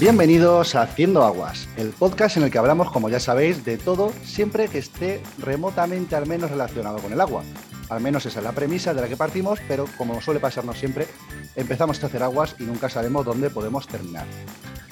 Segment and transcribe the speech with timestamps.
[0.00, 4.12] Bienvenidos a Haciendo Aguas, el podcast en el que hablamos, como ya sabéis, de todo
[4.24, 7.42] siempre que esté remotamente al menos relacionado con el agua.
[7.90, 11.06] Al menos esa es la premisa de la que partimos, pero como suele pasarnos siempre,
[11.54, 14.24] empezamos a hacer aguas y nunca sabemos dónde podemos terminar.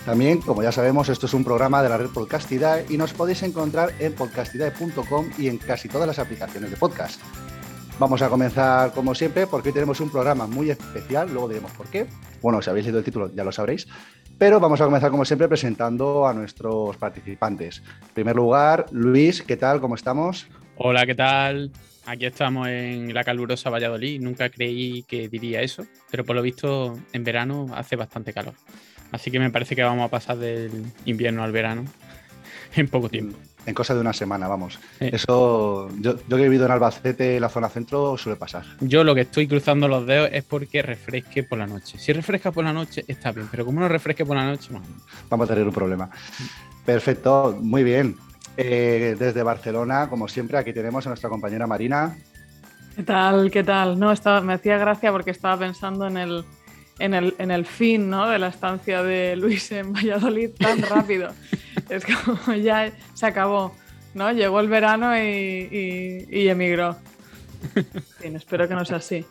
[0.05, 3.43] También, como ya sabemos, esto es un programa de la red Podcastidae y nos podéis
[3.43, 7.21] encontrar en podcastidae.com y en casi todas las aplicaciones de podcast.
[7.99, 11.89] Vamos a comenzar como siempre porque hoy tenemos un programa muy especial, luego diremos por
[11.89, 12.07] qué.
[12.41, 13.89] Bueno, si habéis leído el título ya lo sabréis.
[14.39, 17.83] Pero vamos a comenzar como siempre presentando a nuestros participantes.
[18.03, 19.81] En primer lugar, Luis, ¿qué tal?
[19.81, 20.47] ¿Cómo estamos?
[20.77, 21.73] Hola, ¿qué tal?
[22.07, 24.21] Aquí estamos en la calurosa Valladolid.
[24.23, 28.55] Nunca creí que diría eso, pero por lo visto en verano hace bastante calor.
[29.13, 30.71] Así que me parece que vamos a pasar del
[31.05, 31.85] invierno al verano
[32.77, 33.37] en poco tiempo
[33.69, 34.79] en cosa de una semana, vamos.
[34.99, 38.65] Eso, yo, yo, que he vivido en Albacete, la zona centro, suele pasar.
[38.81, 41.99] Yo lo que estoy cruzando los dedos es porque refresque por la noche.
[41.99, 44.71] Si refresca por la noche, está bien, pero como no refresque por la noche,
[45.29, 46.09] vamos a tener un problema.
[46.87, 48.17] Perfecto, muy bien.
[48.57, 52.17] Eh, desde Barcelona, como siempre, aquí tenemos a nuestra compañera Marina.
[52.97, 53.51] ¿Qué tal?
[53.51, 53.99] ¿Qué tal?
[53.99, 56.45] No, estaba, me hacía gracia porque estaba pensando en el,
[56.99, 58.29] en el, en el fin ¿no?
[58.29, 61.33] de la estancia de Luis en Valladolid tan rápido.
[61.89, 63.75] es como ya se acabó,
[64.15, 64.33] ¿no?
[64.33, 66.97] Llegó el verano y, emigró.
[68.23, 69.25] espero que no sea así.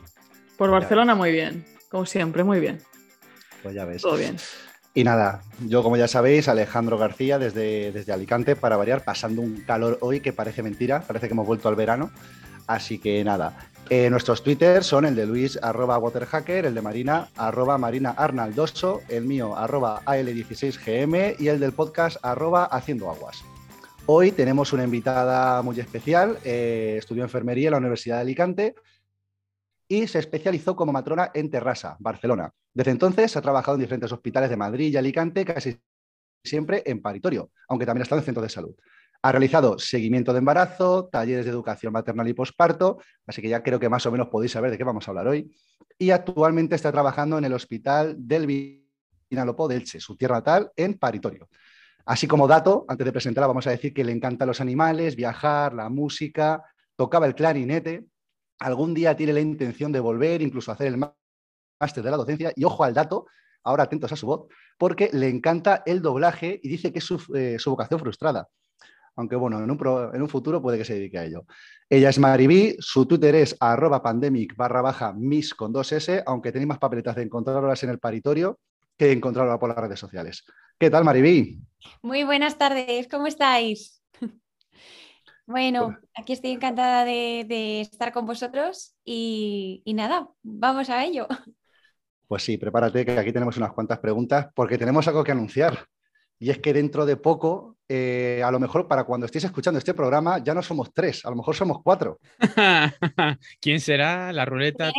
[0.58, 2.80] Por Barcelona muy bien, como siempre, muy bien.
[3.62, 4.02] Pues ya ves.
[4.02, 4.38] Todo bien.
[4.94, 9.62] Y nada, yo como ya sabéis, Alejandro García desde, desde Alicante para variar, pasando un
[9.62, 12.10] calor hoy que parece mentira, parece que hemos vuelto al verano.
[12.66, 17.30] Así que nada, eh, nuestros twitters son el de Luis arroba waterhacker, el de Marina
[17.36, 23.44] arroba Marina Arnaldoso, el mío arroba AL16GM y el del podcast arroba Haciendo Aguas.
[24.06, 28.76] Hoy tenemos una invitada muy especial, eh, estudió enfermería en la Universidad de Alicante
[29.88, 32.54] y se especializó como matrona en Terrassa, Barcelona.
[32.74, 35.80] Desde entonces ha trabajado en diferentes hospitales de Madrid y Alicante, casi
[36.44, 38.76] siempre en paritorio, aunque también ha estado en centros de salud.
[39.28, 43.78] Ha realizado seguimiento de embarazo, talleres de educación maternal y posparto, así que ya creo
[43.78, 45.54] que más o menos podéis saber de qué vamos a hablar hoy.
[46.00, 48.48] Y actualmente está trabajando en el Hospital del
[49.30, 51.50] Vinalopó de Elche, su tierra natal, en Paritorio.
[52.06, 55.74] Así como dato, antes de presentarla, vamos a decir que le encantan los animales, viajar,
[55.74, 56.64] la música,
[56.96, 58.06] tocaba el clarinete.
[58.60, 62.54] Algún día tiene la intención de volver, incluso hacer el máster de la docencia.
[62.56, 63.26] Y ojo al dato,
[63.66, 67.22] ahora atentos a su voz, porque le encanta el doblaje y dice que es su
[67.36, 68.48] eh, vocación frustrada
[69.18, 69.70] aunque bueno, en
[70.22, 71.46] un, futuro puede que se dedique a ello.
[71.90, 76.52] Ella es Maribí, su Twitter es arroba pandemic barra baja mis con dos S, aunque
[76.52, 78.60] tenéis más papeletas de encontrarlas en el paritorio
[78.96, 80.46] que encontrarlas por las redes sociales.
[80.78, 81.60] ¿Qué tal, Maribí?
[82.04, 84.02] Muy buenas tardes, ¿cómo estáis?
[85.50, 91.28] Bueno, aquí estoy encantada de, estar con vosotros y, y, nada, vamos a ello.
[92.28, 95.88] Pues sí, prepárate que aquí tenemos unas cuantas preguntas porque tenemos algo que anunciar.
[96.40, 99.94] Y es que dentro de poco, eh, a lo mejor para cuando estéis escuchando este
[99.94, 102.20] programa, ya no somos tres, a lo mejor somos cuatro.
[103.62, 104.32] ¿Quién será?
[104.32, 104.92] La ruleta.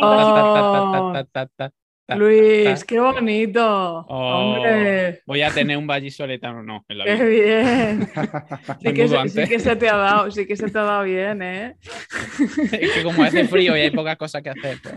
[2.17, 3.99] Luis, qué bonito.
[4.07, 5.21] Hombre.
[5.25, 6.83] Voy a tener un vallisoletano, no.
[6.89, 8.09] En la qué bien.
[8.81, 11.03] sí, que se, sí, que se, te ha dado, sí que se te ha dado
[11.03, 11.75] bien, ¿eh?
[12.71, 14.77] es que como hace frío y hay pocas cosas que hacer.
[14.81, 14.95] Pues.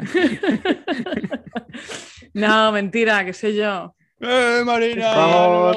[2.33, 3.95] no, mentira, qué sé yo.
[4.25, 5.73] ¡Eh, Marina!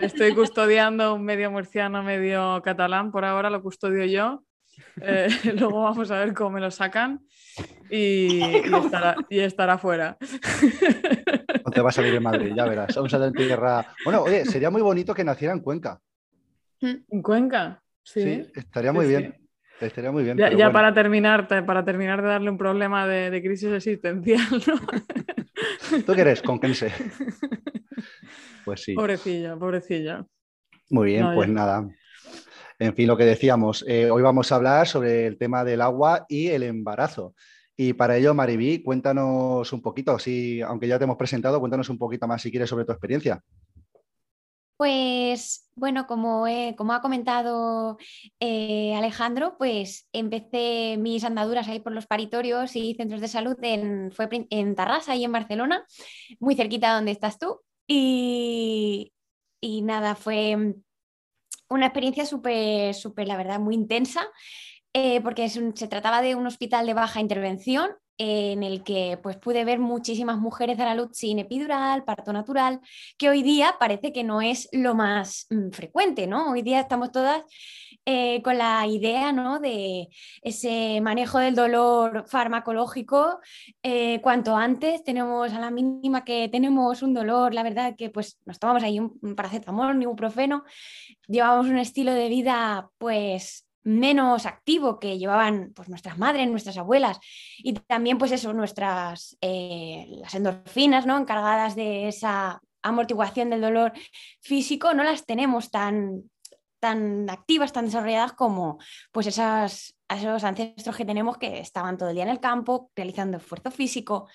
[0.00, 3.12] Estoy custodiando un medio murciano, medio catalán.
[3.12, 4.42] Por ahora lo custodio yo.
[5.00, 7.20] Eh, luego vamos a ver cómo me lo sacan
[7.88, 8.40] y,
[9.30, 10.16] estará, fuera.
[11.64, 12.96] No te va a salir en Madrid, ya verás.
[12.96, 13.86] Vamos a dar tierra.
[14.04, 16.00] Bueno, oye, sería muy bonito que naciera en Cuenca.
[16.80, 17.80] ¿En Cuenca?
[18.02, 18.44] Sí.
[18.56, 19.36] estaría muy bien.
[19.80, 20.36] Estaría muy bien.
[20.36, 24.80] Ya, para, terminar, para terminar de darle un problema de, de crisis existencial, ¿no?
[26.06, 26.42] ¿Tú qué eres?
[26.42, 26.92] Conquense.
[28.64, 28.94] Pues sí.
[28.94, 30.24] Pobrecilla, pobrecilla.
[30.90, 31.84] Muy bien, pues nada.
[32.78, 36.26] En fin, lo que decíamos, eh, hoy vamos a hablar sobre el tema del agua
[36.28, 37.34] y el embarazo.
[37.76, 41.98] Y para ello, Maribí, cuéntanos un poquito, si, aunque ya te hemos presentado, cuéntanos un
[41.98, 43.42] poquito más si quieres sobre tu experiencia.
[44.82, 46.44] Pues bueno, como,
[46.76, 47.98] como ha comentado
[48.40, 54.10] eh, Alejandro, pues empecé mis andaduras ahí por los paritorios y centros de salud en,
[54.50, 55.86] en Tarrasa y en Barcelona,
[56.40, 57.60] muy cerquita de donde estás tú.
[57.86, 59.12] Y,
[59.60, 60.74] y nada, fue
[61.68, 64.26] una experiencia súper, súper, la verdad, muy intensa.
[64.94, 69.64] Eh, porque se trataba de un hospital de baja intervención en el que pues, pude
[69.64, 72.80] ver muchísimas mujeres a la luz sin epidural, parto natural,
[73.18, 76.50] que hoy día parece que no es lo más mm, frecuente, ¿no?
[76.52, 77.42] Hoy día estamos todas
[78.04, 79.60] eh, con la idea ¿no?
[79.60, 80.08] de
[80.42, 83.38] ese manejo del dolor farmacológico.
[83.82, 88.40] Eh, cuanto antes tenemos a la mínima que tenemos un dolor, la verdad que pues
[88.44, 90.64] nos tomamos ahí un, paracetamol, un ibuprofeno,
[91.28, 97.18] llevamos un estilo de vida pues menos activo que llevaban pues, nuestras madres, nuestras abuelas
[97.58, 101.18] y también pues eso, nuestras eh, las endorfinas, ¿no?
[101.18, 103.92] encargadas de esa amortiguación del dolor
[104.40, 106.30] físico, no las tenemos tan,
[106.80, 108.78] tan activas, tan desarrolladas como
[109.12, 113.36] pues esas, esos ancestros que tenemos que estaban todo el día en el campo realizando
[113.36, 114.28] esfuerzo físico.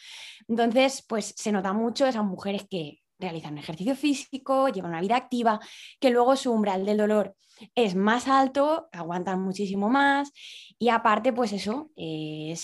[0.48, 5.60] Entonces, pues se nota mucho esas mujeres que realizan ejercicio físico, llevan una vida activa,
[6.00, 7.36] que luego su umbral del dolor
[7.76, 10.32] es más alto, aguantan muchísimo más
[10.78, 12.56] y aparte, pues eso, eh,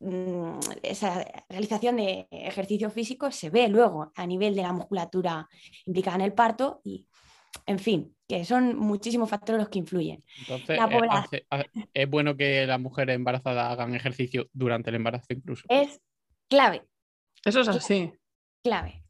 [0.00, 5.48] mm, esa realización de ejercicio físico se ve luego a nivel de la musculatura
[5.84, 7.06] implicada en el parto y,
[7.66, 10.24] en fin, que son muchísimos factores los que influyen.
[10.40, 10.78] Entonces,
[11.32, 11.44] eh,
[11.94, 15.64] es bueno que las mujeres embarazadas hagan ejercicio durante el embarazo incluso.
[15.68, 16.00] Es
[16.48, 16.84] clave.
[17.44, 18.12] Eso es así.
[18.62, 19.07] Clave.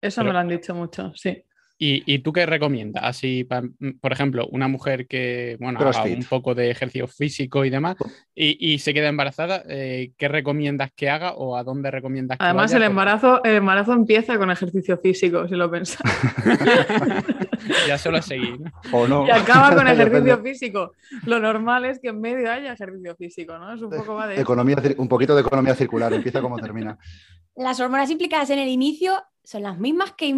[0.00, 1.44] Eso me lo han dicho mucho, sí.
[1.82, 3.02] ¿Y, tú qué recomiendas?
[3.06, 7.70] Así, mm, por ejemplo, una mujer que, bueno, haga un poco de ejercicio físico y
[7.70, 7.96] demás,
[8.34, 12.74] y, se queda embarazada, eh, ¿qué recomiendas que haga o a dónde recomiendas que Además,
[12.74, 16.02] el embarazo, el embarazo empieza con ejercicio físico, si lo pensás.
[17.86, 18.58] ya solo seguir.
[18.92, 19.26] O no.
[19.26, 20.92] Y acaba con ejercicio físico.
[21.24, 23.74] Lo normal es que en medio haya ejercicio físico, ¿no?
[23.74, 24.40] Es un poco va de...
[24.40, 26.98] Economía, un poquito de economía circular, empieza como termina.
[27.56, 30.28] Las hormonas implicadas en el inicio son las mismas que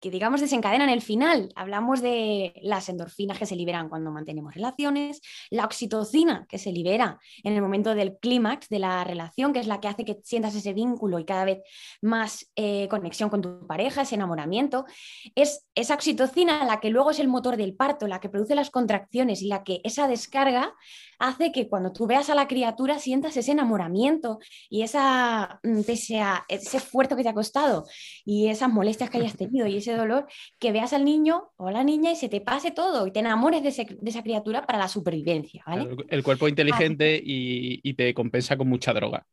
[0.00, 1.52] que digamos desencadenan el final.
[1.54, 5.20] Hablamos de las endorfinas que se liberan cuando mantenemos relaciones,
[5.50, 9.66] la oxitocina que se libera en el momento del clímax de la relación, que es
[9.66, 11.58] la que hace que sientas ese vínculo y cada vez
[12.00, 14.86] más eh, conexión con tu pareja, ese enamoramiento.
[15.34, 18.70] Es esa oxitocina la que luego es el motor del parto, la que produce las
[18.70, 20.74] contracciones y la que esa descarga
[21.20, 26.76] hace que cuando tú veas a la criatura sientas ese enamoramiento y esa, mm, ese
[26.76, 27.86] esfuerzo que te ha costado
[28.24, 30.26] y esas molestias que hayas tenido y ese dolor,
[30.58, 33.20] que veas al niño o a la niña y se te pase todo y te
[33.20, 35.62] enamores de, esa criatura para la supervivencia.
[36.08, 39.26] El, cuerpo inteligente y, te compensa con mucha droga.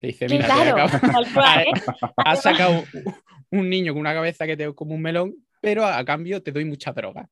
[0.00, 0.46] Te dice, mira,
[2.16, 2.84] has sacado
[3.50, 6.66] un niño con una cabeza que te como un melón, pero a cambio te doy
[6.66, 7.28] mucha droga.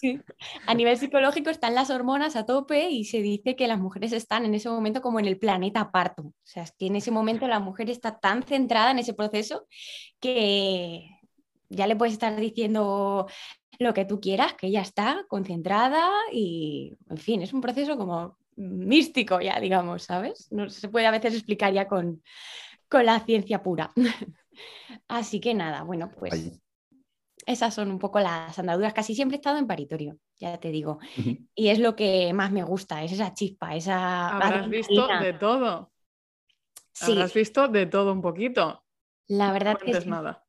[0.00, 0.20] Sí.
[0.66, 4.46] A nivel psicológico están las hormonas a tope y se dice que las mujeres están
[4.46, 6.22] en ese momento como en el planeta parto.
[6.22, 9.66] O sea, es que en ese momento la mujer está tan centrada en ese proceso
[10.18, 11.10] que
[11.68, 13.26] ya le puedes estar diciendo
[13.78, 18.38] lo que tú quieras, que ella está concentrada y, en fin, es un proceso como
[18.56, 20.50] místico ya, digamos, ¿sabes?
[20.50, 22.22] No se puede a veces explicar ya con,
[22.88, 23.92] con la ciencia pura.
[25.06, 26.58] Así que nada, bueno, pues
[27.48, 28.92] esas son un poco las andaduras.
[28.92, 30.98] Casi siempre he estado en paritorio, ya te digo.
[31.54, 34.36] Y es lo que más me gusta, es esa chispa, esa...
[34.36, 35.90] Habrás visto de todo.
[36.92, 37.12] Sí.
[37.12, 38.84] Habrás visto de todo un poquito.
[39.28, 40.08] La verdad que sí.
[40.08, 40.44] nada.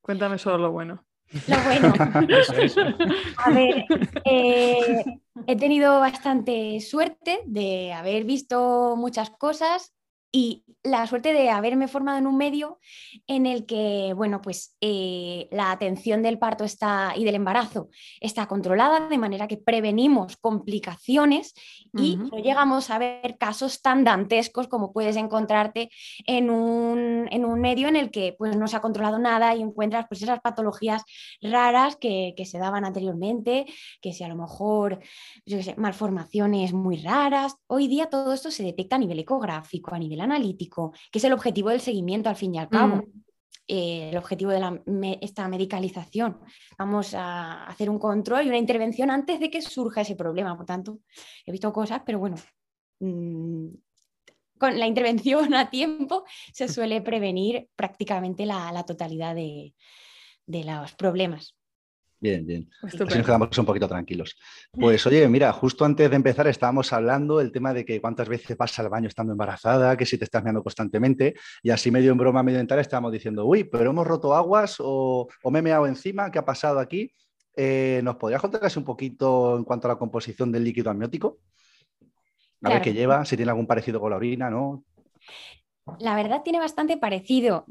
[0.00, 1.04] Cuéntame solo lo bueno.
[1.48, 1.92] Lo bueno.
[3.36, 3.84] A ver,
[4.24, 5.04] eh,
[5.46, 9.94] he tenido bastante suerte de haber visto muchas cosas
[10.32, 12.78] y la suerte de haberme formado en un medio
[13.26, 17.88] en el que, bueno, pues eh, la atención del parto está, y del embarazo
[18.20, 21.54] está controlada, de manera que prevenimos complicaciones
[21.94, 25.90] y no llegamos a ver casos tan dantescos como puedes encontrarte
[26.26, 27.28] en un,
[27.60, 31.02] medio en el que pues, no se ha controlado nada y encuentras pues, esas patologías
[31.40, 33.66] raras que, se daban anteriormente,
[34.00, 35.00] que si a lo mejor,
[35.44, 37.56] yo sé, malformaciones muy raras.
[37.66, 40.77] Hoy día todo esto se detecta a nivel ecográfico, a nivel analítico,
[41.10, 42.96] que es el objetivo del seguimiento al fin y al cabo.
[42.96, 43.22] Mm.
[43.70, 46.40] Eh, el objetivo de esta medicalización.
[46.78, 50.56] Vamos a hacer un control y una intervención antes de que surja ese problema.
[50.56, 51.00] Por tanto,
[51.44, 52.36] he visto cosas, pero bueno,
[53.00, 53.68] mm,
[54.58, 59.74] con la intervención a tiempo se suele prevenir prácticamente la, totalidad de
[60.46, 61.57] los problemas.
[62.20, 62.68] Bien, bien.
[62.82, 64.36] Así nos quedamos un poquito tranquilos.
[64.72, 68.56] Pues oye, mira, justo antes de empezar estábamos hablando del tema de que cuántas veces
[68.56, 72.18] vas al baño estando embarazada, que si te estás mirando constantemente, y así medio en
[72.18, 75.86] broma, medio en tal, estábamos diciendo, uy, pero hemos roto aguas o, me he meado
[75.86, 77.12] encima, ¿qué ha pasado aquí?
[77.54, 81.38] Eh, ¿Nos podrías contar un poquito en cuanto a la composición del líquido amniótico?
[82.62, 84.84] A ver qué lleva, si tiene algún parecido con la orina, ¿no?
[85.98, 87.64] La verdad tiene bastante parecido.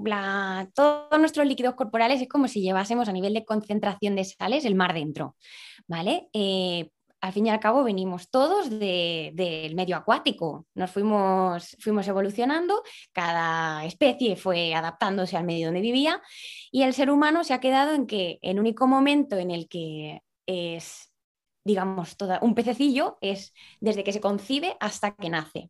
[0.74, 4.76] todos nuestros líquidos corporales es como si llevásemos a nivel de concentración de sales el
[4.76, 5.36] mar dentro.
[5.88, 6.30] ¿vale?
[6.34, 10.66] Eh, al fin y al cabo venimos todos del medio acuático.
[10.76, 16.22] Nos fuimos, fuimos evolucionando, cada especie fue adaptándose al medio donde vivía
[16.72, 20.22] y el ser humano se ha quedado en que el único momento en el que
[20.46, 21.07] es
[21.68, 25.70] digamos, toda, un pececillo es desde que se concibe hasta que nace.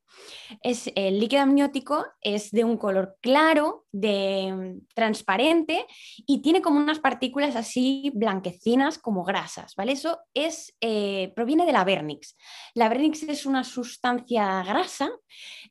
[0.61, 5.85] Es, el líquido amniótico es de un color claro, de, transparente
[6.25, 9.93] y tiene como unas partículas así blanquecinas como grasas, ¿vale?
[9.93, 12.37] Eso es, eh, proviene de la vernix.
[12.75, 15.09] La vernix es una sustancia grasa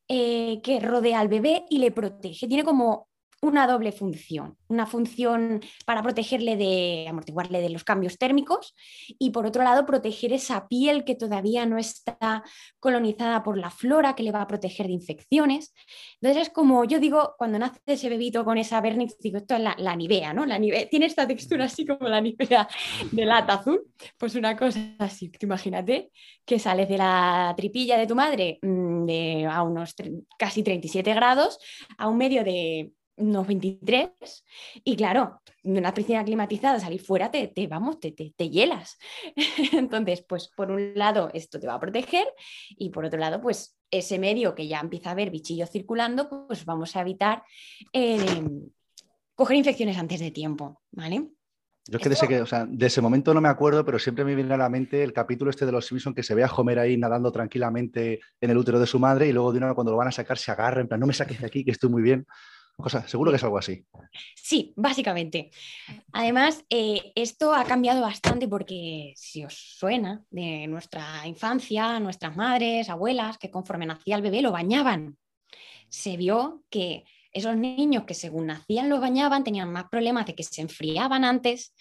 [0.08, 2.48] eh, que rodea al bebé y le protege.
[2.48, 3.08] Tiene como
[3.48, 4.56] una doble función.
[4.68, 8.74] Una función para protegerle de, amortiguarle de los cambios térmicos
[9.18, 12.42] y por otro lado proteger esa piel que todavía no está
[12.80, 15.74] colonizada por la flora, que le va a proteger de infecciones.
[16.20, 19.60] Entonces es como yo digo, cuando nace ese bebito con esa vernix, digo, esto es
[19.60, 20.46] la, la nivea, ¿no?
[20.46, 22.68] La nivea, tiene esta textura así como la nivea
[23.12, 23.82] de lata azul.
[24.18, 26.10] Pues una cosa así, imagínate
[26.44, 29.94] que sales de la tripilla de tu madre mm, a unos
[30.38, 31.58] casi 37 grados
[31.98, 34.10] a un medio de unos 23
[34.84, 38.98] y claro, en una piscina climatizada salir fuera te, te vamos, te, te, hielas.
[39.72, 42.26] Entonces, pues por un lado esto te va a proteger
[42.70, 46.64] y por otro lado, pues ese medio que ya empieza a haber bichillos circulando, pues
[46.64, 47.42] vamos a evitar
[47.92, 48.42] eh,
[49.34, 51.28] coger infecciones antes de tiempo, ¿vale?
[51.88, 54.24] Yo es que de, ese, o sea, de ese momento no me acuerdo, pero siempre
[54.24, 56.50] me viene a la mente el capítulo este de los Simpsons que se ve a
[56.52, 59.92] Homer ahí nadando tranquilamente en el útero de su madre y luego de una cuando
[59.92, 61.88] lo van a sacar se agarra en plan, no me saques de aquí, que estoy
[61.88, 62.26] muy bien
[63.06, 63.84] seguro que es algo así.
[64.34, 65.50] Sí, básicamente.
[66.12, 72.88] Además, eh, esto ha cambiado bastante porque si os suena de nuestra infancia, nuestras madres,
[72.88, 75.16] abuelas, que conforme nacía el bebé lo bañaban.
[75.88, 80.42] Se vio que esos niños que según nacían lo bañaban tenían más problemas de que
[80.42, 81.74] se enfriaban antes,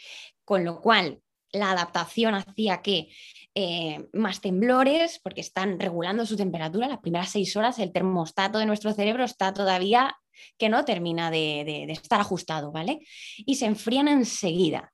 [0.43, 1.21] con lo cual
[1.51, 3.09] la adaptación hacía que
[3.53, 6.87] eh, más temblores, porque están regulando su temperatura.
[6.87, 10.17] Las primeras seis horas el termostato de nuestro cerebro está todavía
[10.57, 12.99] que no termina de, estar ajustado, ¿vale?
[13.37, 14.93] Y se enfrían enseguida.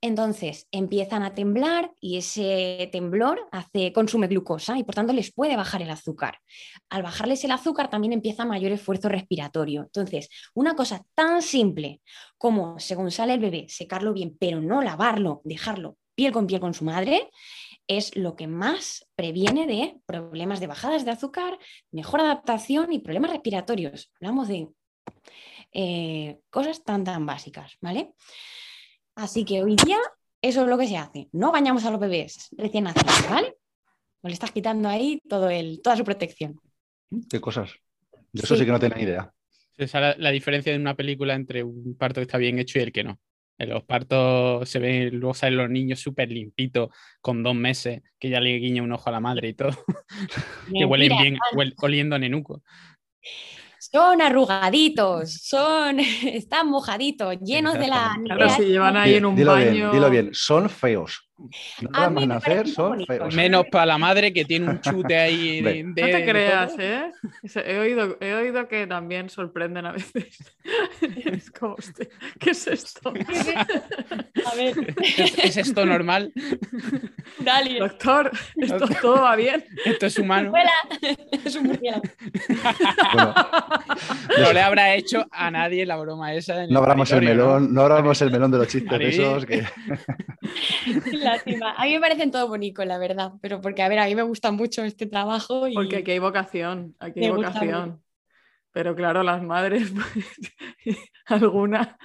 [0.00, 5.56] Entonces empiezan a temblar y ese temblor hace, consume glucosa y por tanto les puede
[5.56, 6.38] bajar el azúcar.
[6.90, 9.82] Al bajarles el azúcar también empieza mayor esfuerzo respiratorio.
[9.82, 12.00] Entonces, una cosa tan simple
[12.38, 16.74] como, según sale el bebé, secarlo bien, pero no lavarlo, dejarlo piel con piel con
[16.74, 17.30] su madre,
[17.86, 21.58] es lo que más previene de problemas de bajadas de azúcar,
[21.90, 24.10] mejor adaptación y problemas respiratorios.
[24.20, 24.68] Hablamos de
[25.72, 28.12] eh, cosas tan, tan básicas, ¿vale?
[29.14, 29.98] Así que hoy día
[30.40, 31.28] eso es lo que se hace.
[31.32, 33.54] No bañamos a los bebés recién nacidos, ¿vale?
[34.20, 36.60] O le estás quitando ahí todo el, toda su protección.
[37.30, 37.74] ¿Qué cosas?
[38.32, 39.32] De eso sí, que no tenía idea.
[39.76, 42.82] Esa es la, diferencia de una película entre un parto que está bien hecho y
[42.82, 43.18] el que no.
[43.58, 46.90] En los partos se ven, luego salen los niños súper limpitos,
[47.20, 49.76] con dos meses, que ya le guiña un ojo a la madre y todo.
[50.74, 51.38] que huelen bien,
[51.78, 52.62] oliendo a nenuco
[53.90, 59.52] son arrugaditos, son, están mojaditos, llenos de la Claro, si llevan ahí en un dilo
[59.52, 59.72] baño.
[59.72, 61.28] Bien, dilo bien, son feos.
[61.80, 63.34] No van a nacer, son feos.
[63.34, 65.60] Menos para la madre que tiene un chute ahí.
[65.62, 67.10] de, no te creas, ¿eh?
[67.54, 70.54] He oído, he oído que también sorprenden a veces.
[71.00, 71.76] es como,
[72.38, 73.12] ¿qué es esto?
[74.46, 74.94] a ver.
[75.42, 76.32] ¿Es, esto normal?
[77.38, 77.78] Dale.
[77.78, 79.64] Doctor, ¿esto todo va bien?
[79.84, 80.52] Esto es humano.
[81.44, 82.02] es un murciélago.
[84.38, 86.66] no le habrá hecho a nadie la broma esa.
[86.66, 89.64] no abramos el melón, no, abramos el melón de los chistes de esos que.
[91.76, 94.22] A mí me parecen todo bonito, la verdad, pero porque, a ver, a mí me
[94.22, 95.66] gusta mucho este trabajo.
[95.66, 95.74] Y...
[95.74, 98.02] Porque aquí hay vocación, aquí hay vocación.
[98.72, 99.92] Pero claro, las madres,
[100.84, 101.98] pues, alguna,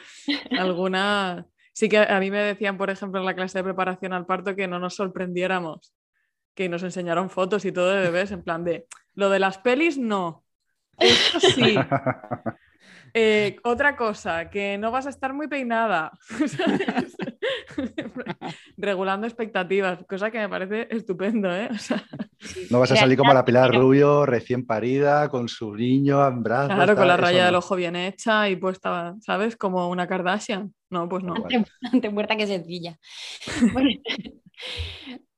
[0.52, 1.46] alguna.
[1.74, 4.56] Sí que a mí me decían, por ejemplo, en la clase de preparación al parto
[4.56, 5.94] que no nos sorprendiéramos,
[6.56, 9.98] que nos enseñaron fotos y todo de bebés, en plan de, lo de las pelis
[9.98, 10.44] no,
[11.00, 11.76] eso sí.
[13.20, 16.12] Eh, otra cosa, que no vas a estar muy peinada.
[18.78, 21.68] Regulando expectativas, cosa que me parece estupendo, ¿eh?
[22.70, 26.76] no vas a salir como la Pilar Rubio, recién parida, con su niño en brazos.
[26.76, 29.56] Claro, con la raya del ojo bien hecha y puesta, ¿sabes?
[29.56, 30.72] Como una Kardashian.
[30.92, 31.34] No, pues no.
[31.92, 33.00] Ante, muerta que sencilla.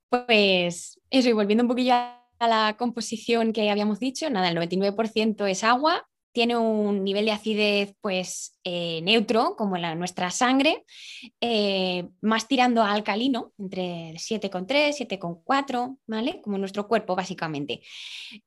[0.09, 5.49] pues eso, y volviendo un poquillo a la composición que habíamos dicho, nada, el 99%
[5.49, 6.05] es agua,
[6.39, 10.85] tiene un nivel de acidez pues eh, neutro, como en nuestra sangre,
[11.41, 16.39] eh, más tirando alcalino, entre 7,3, 7,4, ¿vale?
[16.41, 17.81] Como nuestro cuerpo básicamente.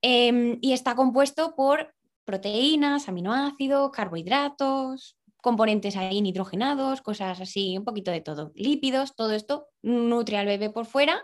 [0.01, 1.95] Em, y está compuesto por
[2.25, 9.67] proteínas, aminoácidos, carbohidratos, componentes ahí nitrogenados, cosas así, un poquito de todo, lípidos, todo esto
[9.83, 11.23] nutre al bebé por fuera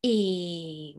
[0.00, 0.96] y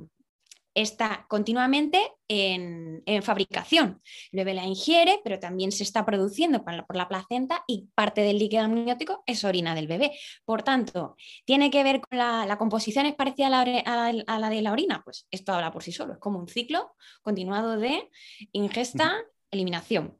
[0.81, 4.01] está continuamente en, fabricación.
[4.31, 8.39] El bebé la ingiere, pero también se está produciendo por la, placenta y parte del
[8.39, 10.17] líquido amniótico es orina del bebé.
[10.45, 14.61] Por tanto, ¿tiene que ver con la, composición es parecida a la, a la, de
[14.61, 15.01] la orina?
[15.03, 18.09] Pues esto habla por sí solo, es como un ciclo continuado de
[18.51, 19.17] ingesta,
[19.51, 20.17] eliminación.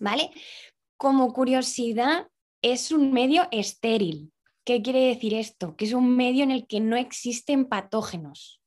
[0.00, 0.30] ¿Vale?
[0.96, 2.28] Como curiosidad,
[2.62, 4.32] es un medio estéril.
[4.64, 5.76] ¿Qué quiere decir esto?
[5.76, 8.60] Que es un medio en el que no existen patógenos.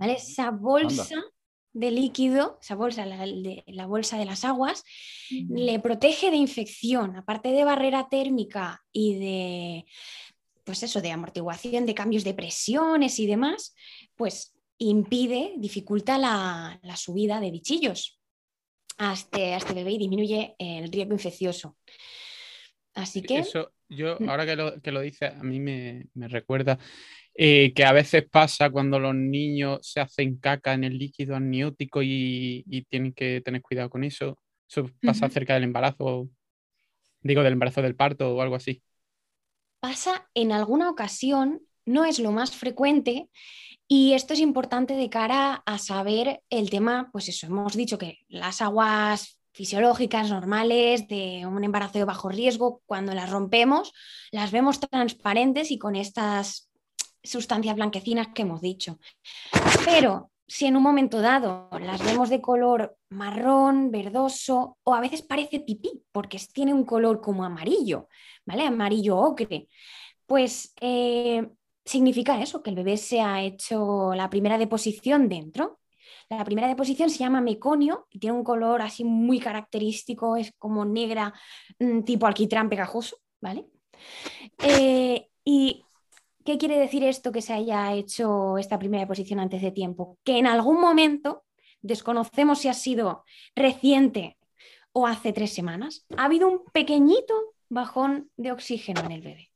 [0.00, 1.22] Esa bolsa
[1.72, 3.24] de líquido, esa bolsa, la,
[3.66, 4.84] la bolsa de las aguas,
[5.30, 9.84] le protege de infección, aparte de barrera térmica y de,
[10.64, 13.74] pues eso, de amortiguación de cambios de presiones y demás,
[14.16, 18.18] pues impide, dificulta la, subida de bichillos.
[18.98, 21.76] A este, este, bebé y disminuye el riesgo infeccioso.
[22.94, 23.38] Así que...
[23.38, 24.28] Eso, yo, mm.
[24.28, 26.78] ahora que lo, que lo dice, a mí me, me recuerda
[27.34, 32.02] eh, que a veces pasa cuando los niños se hacen caca en el líquido amniótico
[32.02, 34.38] y, tienen que tener cuidado con eso.
[34.68, 36.28] Eso pasa cerca del embarazo,
[37.22, 38.82] digo, del embarazo del parto o algo así.
[39.80, 43.30] Pasa en alguna ocasión, no es lo más frecuente,
[43.88, 48.18] y esto es importante de cara a saber el tema, pues eso, hemos dicho que
[48.28, 53.92] las aguas fisiológicas normales de un embarazo de bajo riesgo, cuando las rompemos,
[54.30, 56.70] las vemos transparentes y con estas
[57.22, 58.98] sustancias blanquecinas que hemos dicho.
[59.84, 65.22] Pero si en un momento dado las vemos de color marrón, verdoso o a veces
[65.22, 68.08] parece pipí porque tiene un color como amarillo,
[68.46, 68.66] ¿vale?
[68.66, 69.68] Amarillo ocre,
[70.26, 71.48] pues eh,
[71.84, 75.79] significa eso, que el bebé se ha hecho la primera deposición dentro.
[76.30, 80.84] La primera deposición se llama meconio y tiene un color así muy característico, es como
[80.84, 81.34] negra,
[81.78, 83.66] mm, tipo alquitrán pegajoso, ¿vale?
[84.62, 85.84] Eh, y
[86.44, 90.18] ¿Qué quiere decir esto que se haya hecho esta primera posición antes de tiempo?
[90.24, 91.44] Que en algún momento,
[91.82, 94.38] desconocemos si ha sido reciente
[94.92, 97.34] o hace tres semanas, ha habido un pequeñito
[97.68, 99.50] bajón de oxígeno en el bebé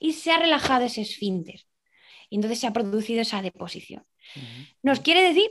[0.00, 1.60] y se ha relajado ese esfínter.
[2.30, 4.04] Y entonces se ha producido esa deposición.
[4.82, 5.50] Nos quiere decir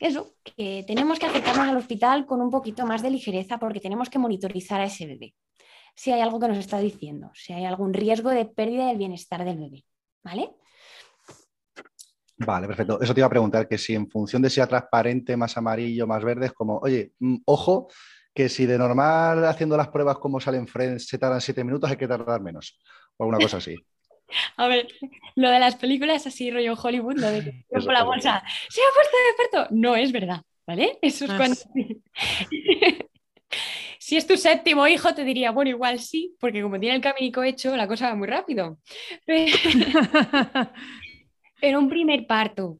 [0.00, 4.10] eso, que tenemos que acercarnos al hospital con un poquito más de ligereza porque tenemos
[4.10, 5.34] que monitorizar a ese bebé.
[5.94, 9.44] Si hay algo que nos está diciendo, si hay algún riesgo de pérdida del bienestar
[9.44, 9.84] del bebé.
[10.22, 10.56] ¿vale?
[12.36, 13.00] Vale, perfecto.
[13.00, 16.24] Eso te iba a preguntar, que si en función de sea transparente, más amarillo, más
[16.24, 17.88] verde, es como, oye, mm, ojo,
[18.32, 21.96] que si de normal haciendo las pruebas como salen Friends se tardan siete minutos, hay
[21.96, 22.80] que tardar menos.
[23.16, 23.76] O alguna cosa así.
[24.56, 24.88] A ver,
[25.36, 28.94] lo de las películas así rollo Hollywood, lo de que por la bolsa se ha
[28.94, 30.98] puesto de experto, no es verdad, ¿vale?
[31.02, 31.56] Eso es ah, cuando...
[34.10, 37.44] Si es tu séptimo hijo, te diría, bueno, igual sí, porque como tiene el caminico
[37.44, 38.78] hecho, la cosa va muy rápido.
[41.60, 42.78] Pero un primer parto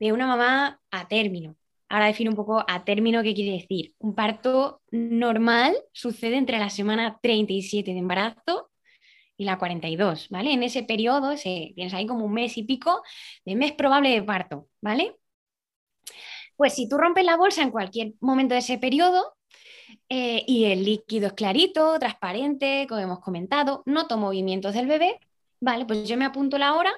[0.00, 1.54] de una mamá a término.
[1.88, 3.94] Ahora defino un poco a término qué quiere decir.
[3.98, 8.70] Un parto normal sucede entre la semana 37 de embarazo
[9.36, 10.52] y la 42, ¿vale?
[10.52, 13.02] En ese periodo, ese, tienes ahí como un mes y pico
[13.44, 15.16] de mes probable de parto, ¿vale?
[16.56, 19.34] Pues si tú rompes la bolsa en cualquier momento de ese periodo,
[20.08, 25.18] eh, y el líquido es clarito, transparente, como hemos comentado, noto movimientos del bebé,
[25.60, 26.92] vale, pues yo me apunto la hora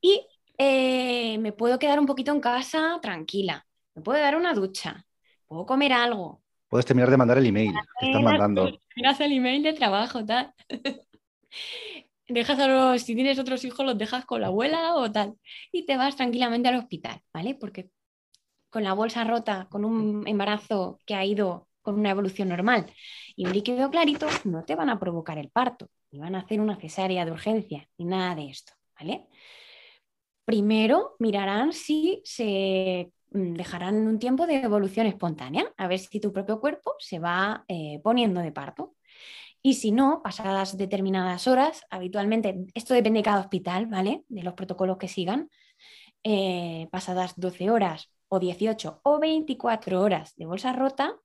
[0.00, 0.26] y
[0.58, 5.06] eh, me puedo quedar un poquito en casa tranquila, me puedo dar una ducha,
[5.46, 6.42] puedo comer algo.
[6.68, 8.68] Puedes terminar de mandar el email que estás mandando.
[8.96, 10.52] Miras el email de trabajo, tal.
[12.28, 15.34] dejas a los, si tienes otros hijos, los dejas con la abuela o tal.
[15.72, 17.54] Y te vas tranquilamente al hospital, ¿vale?
[17.54, 17.90] Porque
[18.70, 22.92] con la bolsa rota, con un embarazo que ha ido con una evolución normal
[23.36, 26.60] y un líquido clarito, no te van a provocar el parto, ni van a hacer
[26.60, 29.28] una cesárea de urgencia, ni nada de esto, ¿vale?
[30.44, 36.32] Primero mirarán si se mm, dejarán un tiempo de evolución espontánea, a ver si tu
[36.32, 38.95] propio cuerpo se va eh, poniendo de parto.
[39.66, 44.22] Y si no, pasadas determinadas horas, habitualmente, esto depende de cada hospital, ¿vale?
[44.28, 45.50] De los protocolos que sigan,
[46.22, 51.16] eh, pasadas 12 horas o 18 o 24 horas de bolsa rota,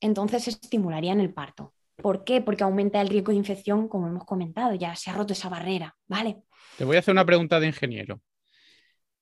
[0.00, 1.74] entonces se estimularían el parto.
[1.94, 2.40] ¿Por qué?
[2.40, 5.94] Porque aumenta el riesgo de infección, como hemos comentado, ya se ha roto esa barrera,
[6.08, 6.42] ¿vale?
[6.76, 8.20] Te voy a hacer una pregunta de ingeniero.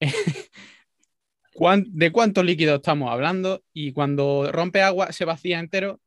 [1.86, 3.62] ¿De cuánto líquido estamos hablando?
[3.74, 6.00] Y cuando rompe agua, ¿se vacía entero?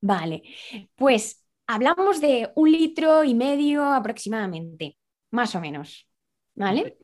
[0.00, 0.42] Vale,
[0.94, 4.96] pues hablamos de un litro y medio aproximadamente,
[5.30, 6.08] más o menos,
[6.54, 6.96] ¿vale?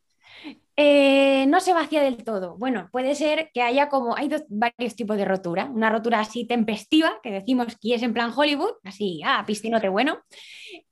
[0.78, 2.56] Eh, no se vacía del todo.
[2.58, 5.64] Bueno, puede ser que haya como, hay dos, varios tipos de rotura.
[5.66, 10.18] Una rotura así tempestiva, que decimos que es en plan Hollywood, así, ah, piscinote bueno.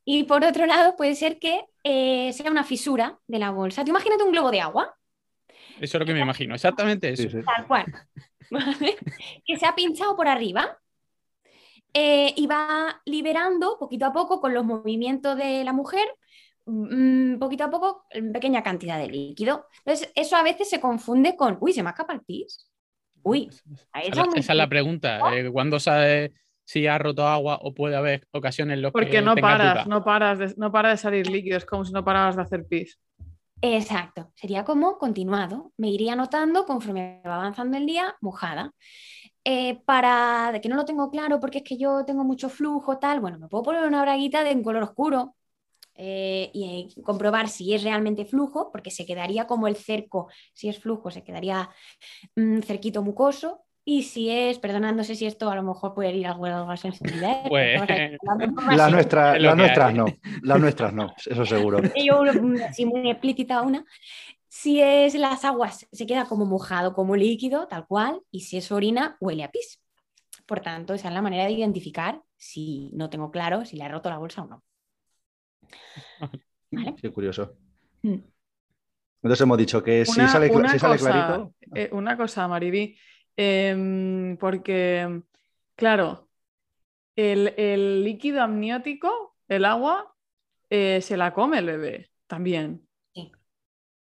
[0.05, 3.85] Y por otro lado, puede ser que eh, sea una fisura de la bolsa.
[3.85, 4.95] Tú imagínate un globo de agua.
[5.81, 7.29] Eso es lo que me imagino, exactamente eso.
[7.45, 7.87] Tal cual.
[9.45, 10.79] que se ha pinchado por arriba
[11.95, 16.07] eh, y va liberando poquito a poco con los movimientos de la mujer
[16.67, 19.67] Mm, poquito a poco pequeña cantidad de líquido.
[19.85, 22.71] Entonces, eso a veces se confunde con, uy, se me escapa el pis.
[23.23, 23.51] Uy,
[24.03, 25.35] esa, es la pregunta.
[25.35, 26.31] Eh, ¿Cuándo sabes
[26.65, 30.39] si ha roto agua o puede haber ocasiones en los Porque no paras, no paras,
[30.39, 32.99] de, no para de salir líquido, es como si no pararas de hacer pis.
[33.61, 35.73] Exacto, sería como continuado.
[35.79, 38.73] Me iría notando conforme va avanzando el día, mojada.
[39.47, 42.99] Eh, para de que no lo tengo claro porque es que yo tengo mucho flujo,
[42.99, 45.35] tal, bueno, me puedo poner una braguita de un color oscuro,
[45.97, 50.79] eh, y comprobar si es realmente flujo, porque se quedaría como el cerco, si es
[50.81, 51.71] flujo, se quedaría
[52.37, 53.61] un mm, cerquito mucoso.
[53.87, 57.43] Y si es, perdonándose si esto a lo mejor puede ir a algo de sensibilidad.
[57.49, 57.81] Pues,
[58.75, 60.07] la nuestra, las nuestras no,
[60.43, 61.81] las nuestras no, eso seguro.
[62.05, 62.23] Yo,
[62.67, 63.85] así muy explícita una.
[64.57, 68.71] Si es las aguas, se queda como mojado, como líquido, tal cual, y si es
[68.71, 69.83] orina, huele a pis.
[70.47, 73.89] Por tanto, esa es la manera de identificar si no tengo claro si le he
[73.89, 74.63] roto la bolsa o no.
[77.03, 77.57] Qué curioso.
[78.03, 78.21] Mm.
[79.23, 81.53] Entonces hemos dicho que si sale, clarito.
[81.75, 82.97] Eh, una cosa, Mariví,
[83.35, 85.21] em, porque,
[85.75, 86.29] claro,
[87.17, 90.15] el, líquido amniótico, el agua,
[90.71, 92.84] eh, se la come el bebé también.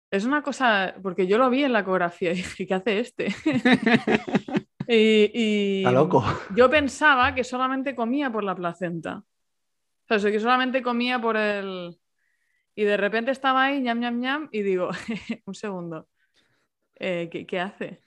[0.09, 3.27] Es una cosa, porque yo lo vi en la ecografía y dije, ¿qué hace este?
[4.87, 6.23] y, Está loco.
[6.55, 9.23] Yo pensaba que solamente comía por la placenta.
[10.09, 11.97] O sea, que solamente comía por el...
[12.75, 14.89] Y de repente estaba ahí, ñam, ñam, ñam, y digo,
[15.45, 16.07] un segundo,
[16.95, 18.01] eh, ¿qué, hace?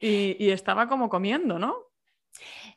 [0.00, 1.76] y, estaba como comiendo, ¿no?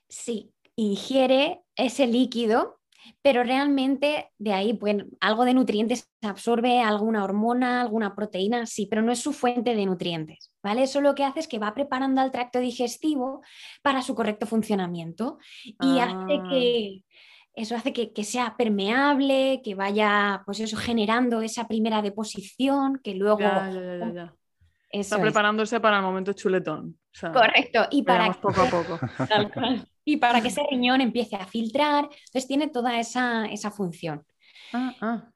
[0.07, 2.76] Sí, ingiere ese líquido,
[3.21, 8.87] pero realmente de ahí pues, algo de nutrientes se absorbe, alguna hormona, alguna proteína, sí,
[8.87, 10.83] pero no es su fuente de nutrientes, ¿vale?
[10.83, 13.41] Eso lo que hace es que va preparando al tracto digestivo
[13.81, 16.47] para su correcto funcionamiento y hace ah.
[16.49, 17.03] que
[17.57, 23.39] eso hace que, sea permeable, que vaya, pues eso, generando esa primera deposición, que luego...
[24.89, 26.97] Está preparándose para el momento chuletón.
[27.19, 27.87] Correcto.
[27.91, 28.99] Y para, poco a poco.
[30.05, 34.25] y para que ese riñón empiece a filtrar, entonces tiene toda esa, función.
[34.71, 35.31] Ah, ah,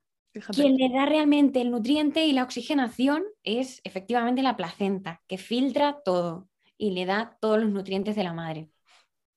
[0.54, 6.02] Quien le da realmente el nutriente y la oxigenación es efectivamente la placenta, que filtra
[6.06, 8.70] todo y le da todos los nutrientes de la madre.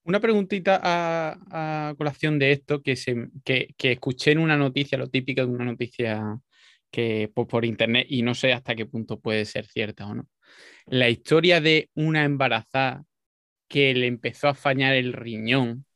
[0.05, 5.41] Una preguntita a, colación de esto que, se, que, escuché en una noticia, lo típico
[5.41, 6.39] de una noticia
[6.95, 10.29] que por, por, internet y no sé hasta qué punto puede ser cierta o no.
[10.87, 13.05] La historia de una embarazada
[13.67, 15.87] que le empezó a fañar el riñón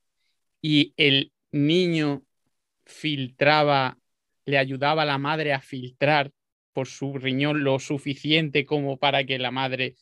[0.60, 2.24] y el niño
[2.84, 3.96] filtraba,
[4.44, 6.32] le ayudaba a la madre a filtrar
[6.72, 9.94] por su riñón lo suficiente como para que la madre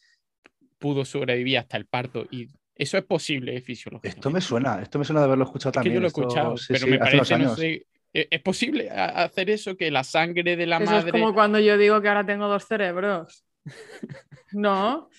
[0.79, 4.19] pudo sobrevivir hasta el parto y eso es posible fisiológicamente.
[4.19, 5.97] Esto me suena, esto me suena de haberlo escuchado también.
[5.97, 7.87] yo lo he escuchado, pero me parece, no sé, ¿e-,
[8.31, 9.77] ¿es posible hacer eso?
[9.77, 11.11] Que la sangre de la madre...
[11.11, 13.45] es como cuando yo digo que ahora tengo dos cerebros.
[14.53, 15.11] No.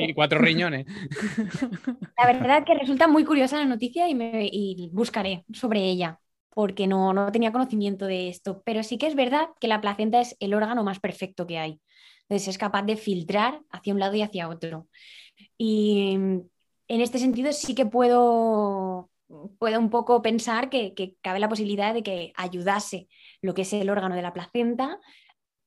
[0.00, 0.86] Y cuatro riñones.
[2.16, 4.50] La verdad que resulta muy curiosa la noticia y, me,
[4.92, 8.62] buscaré sobre ella, porque no, no tenía conocimiento de esto.
[8.64, 11.80] Pero sí que es verdad que la placenta es el órgano más perfecto que hay.
[12.28, 14.86] Entonces es capaz de filtrar hacia un lado y hacia otro.
[15.58, 19.09] Y en este sentido sí que puedo,
[19.58, 23.08] puedo un poco pensar que, cabe la posibilidad de que ayudase
[23.42, 24.98] lo que es el órgano de la placenta,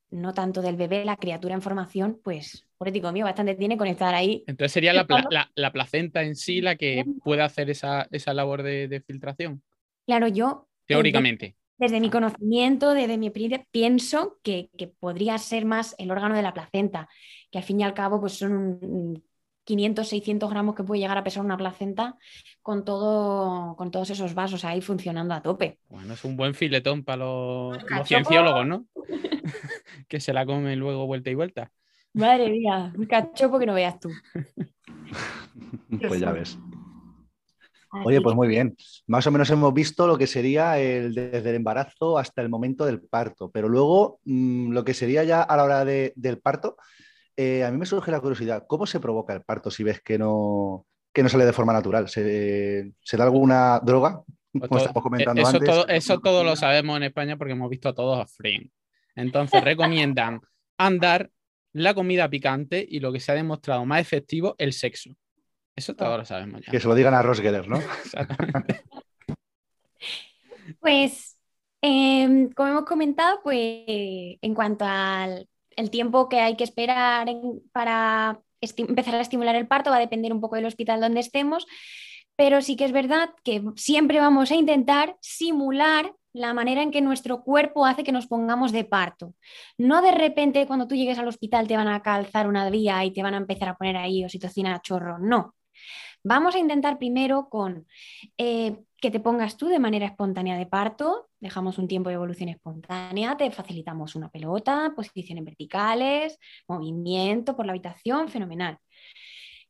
[0.10, 3.88] no tanto del bebé, la criatura en formación, pues por ético mío bastante tiene con
[3.88, 4.44] estar ahí.
[4.48, 9.64] Entonces sería la, placenta en sí la que puede hacer esa, labor de, filtración.
[10.06, 10.68] Claro, yo...
[10.86, 11.56] Teóricamente.
[11.78, 16.44] Desde, mi conocimiento, desde mi experiencia, pienso que, que, podría ser más el órgano de
[16.44, 17.10] la placenta,
[17.50, 19.24] que al fin y al cabo pues son un,
[19.64, 22.18] 500, 600 gramos que puede llegar a pesar una placenta
[22.62, 25.80] con, todo, con todos esos vasos ahí funcionando a tope.
[25.90, 28.86] Bueno, es un buen filetón para los, cienciólogos, ¿no?
[30.08, 31.72] que se la comen luego vuelta y vuelta.
[32.14, 34.10] Madre mía, un cachopo que no veas tú.
[36.08, 36.58] pues ya ves.
[38.06, 38.76] Oye, pues muy bien.
[39.06, 42.86] Más o menos hemos visto lo que sería el, desde el embarazo hasta el momento
[42.86, 46.78] del parto, pero luego mm, lo que sería ya a la hora del parto,
[47.36, 50.18] eh, a mí me surge la curiosidad, ¿cómo se provoca el parto si ves que
[50.18, 52.08] no, no sale de forma natural?
[52.10, 54.24] ¿Se, da alguna droga?
[54.52, 55.70] Como estamos comentando eso antes.
[55.70, 58.70] Todo, eso todo lo sabemos en España porque hemos visto a todos a Friend.
[59.16, 60.42] Entonces recomiendan
[60.78, 61.32] andar
[61.72, 65.16] la comida picante y lo que se ha demostrado más efectivo, el sexo.
[65.76, 66.72] Eso todo lo sabemos ya.
[66.72, 67.78] Que se lo digan a Ross Geller, ¿no?
[68.06, 68.84] Exactamente.
[70.80, 71.38] Pues,
[71.82, 77.28] em, como hemos comentado, pues en cuanto al el tiempo que hay que esperar
[77.72, 78.40] para
[78.78, 81.66] empezar a estimular el parto, va a depender un poco del hospital donde estemos,
[82.36, 87.02] pero sí que es verdad que siempre vamos a intentar simular la manera en que
[87.02, 89.36] nuestro cuerpo hace que nos pongamos de parto.
[89.78, 93.12] No de repente cuando tú llegues al hospital te van a calzar una vía y
[93.12, 95.56] te van a empezar a poner ahí oxitocina a chorro, no.
[96.24, 97.86] Vamos a intentar primero con
[98.38, 102.50] eh, que te pongas tú de manera espontánea de parto, dejamos un tiempo de evolución
[102.50, 108.78] espontánea, te facilitamos una pelota, posiciones verticales, movimiento por la habitación, fenomenal.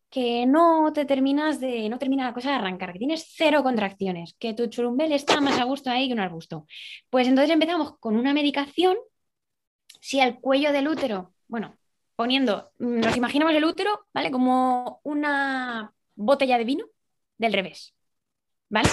[0.09, 4.35] Que no te terminas de, no termina la cosa de arrancar, que tienes cero contracciones,
[4.37, 6.67] que tu churumbel está más a gusto ahí que un arbusto.
[7.09, 8.95] Pues entonces empezamos con una medicación,
[9.99, 11.75] si el cuello del útero, bueno,
[12.15, 14.29] poniendo, nos imaginamos el útero, ¿vale?
[14.29, 16.85] Como una botella de vino
[17.39, 17.95] del revés,
[18.73, 18.89] ¿vale?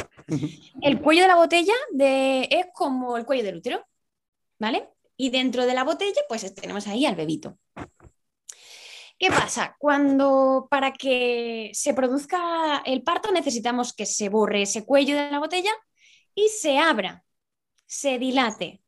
[0.82, 3.82] El cuello de la botella de- es como el cuello del útero,
[4.58, 4.90] ¿vale?
[5.16, 7.58] Y dentro de la botella, pues tenemos ahí al bebito.
[9.18, 9.76] ¿Qué pasa?
[9.78, 15.38] Cuando para que se produzca el parto necesitamos que se borre ese cuello de la
[15.38, 15.72] botella
[16.34, 17.24] y se abra,
[17.86, 18.82] se dilate.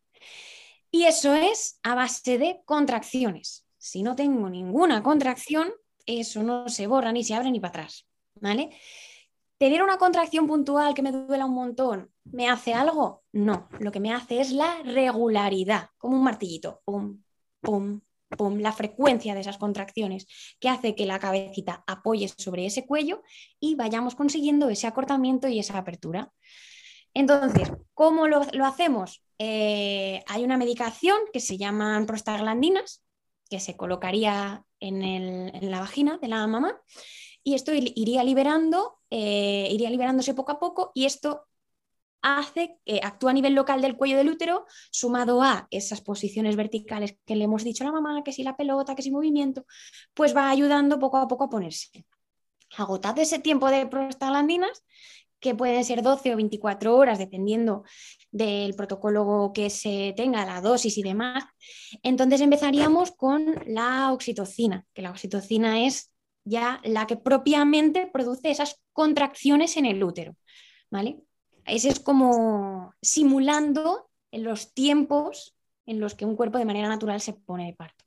[0.90, 3.66] Y eso es a base de contracciones.
[3.78, 5.72] Si no tengo ninguna contracción,
[6.04, 8.70] eso no se borra ni se abre ni para atrás, ¿vale?
[9.62, 13.22] ¿Tener una contracción puntual que me duela un montón me hace algo?
[13.30, 17.22] No, lo que me hace es la regularidad, como un martillito, pum,
[17.60, 18.00] pum,
[18.36, 20.26] pum, la frecuencia de esas contracciones
[20.58, 23.22] que hace que la cabecita apoye sobre ese cuello
[23.60, 26.32] y vayamos consiguiendo ese acortamiento y esa apertura.
[27.14, 29.22] Entonces, ¿cómo lo, hacemos?
[29.38, 33.04] Eh, hay una medicación que se llaman prostaglandinas,
[33.48, 36.82] que se colocaría en la vagina de la mamá,
[37.44, 41.46] y esto iría liberando, eh, iría liberándose poco a poco, y esto
[42.22, 47.16] hace que actúa a nivel local del cuello del útero, sumado a esas posiciones verticales
[47.26, 49.66] que le hemos dicho a la mamá, que si la pelota, que si movimiento,
[50.14, 51.88] pues va ayudando poco a poco a ponerse.
[52.76, 54.84] Agotado ese tiempo de prostaglandinas,
[55.40, 57.82] que pueden ser 12 o 24 horas, dependiendo
[58.30, 61.44] del protocolo que se tenga, la dosis y demás,
[62.04, 66.11] entonces empezaríamos con la oxitocina, que la oxitocina es
[66.44, 70.36] ya la que propiamente produce esas contracciones en el útero,
[70.90, 71.22] ¿vale?
[71.64, 77.34] Ese es como simulando los tiempos en los que un cuerpo de manera natural se
[77.34, 78.04] pone de parto.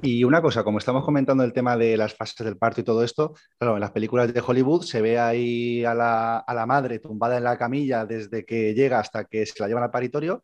[0.00, 3.04] Y una cosa, como estamos comentando el tema de las fases del parto y todo
[3.04, 6.98] esto, claro, en las películas de Hollywood se ve ahí a la, a la madre
[6.98, 10.42] tumbada en la camilla desde que llega hasta que se la llevan al paritorio,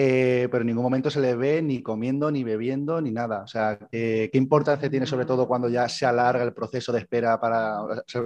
[0.00, 3.42] eh, pero en ningún momento se le ve ni comiendo, ni bebiendo, ni nada.
[3.42, 7.40] O sea, ¿qué, importancia tiene sobre todo cuando ya se alarga el proceso de espera
[7.40, 7.80] para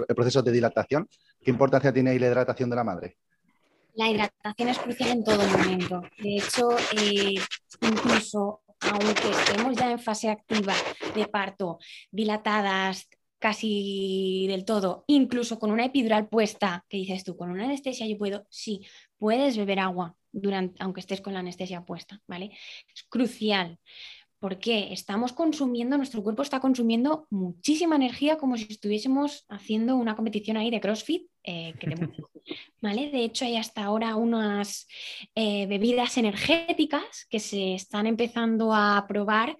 [0.07, 1.09] el proceso de dilatación?
[1.41, 3.17] ¿Qué importancia tiene ahí la hidratación de la madre?
[3.95, 6.03] La hidratación es crucial en todo momento.
[6.21, 7.39] De hecho, eh,
[7.81, 10.75] incluso aunque estemos ya en fase activa
[11.15, 11.79] de parto,
[12.11, 13.09] dilatadas
[13.39, 18.17] casi del todo, incluso con una epidural puesta, que dices tú, con una anestesia yo
[18.19, 18.85] puedo, sí,
[19.17, 22.51] puedes beber agua durante, aunque estés con la anestesia puesta, ¿vale?
[22.93, 23.79] Es crucial.
[24.43, 30.57] Porque estamos consumiendo, nuestro cuerpo está consumiendo muchísima energía como si estuviésemos haciendo una competición
[30.57, 31.27] ahí de CrossFit.
[31.45, 31.95] eh, que te-
[32.81, 33.09] ¿vale?
[33.09, 34.85] De hecho, hay hasta ahora unas
[35.33, 39.55] eh, bebidas energéticas que se están empezando a probar,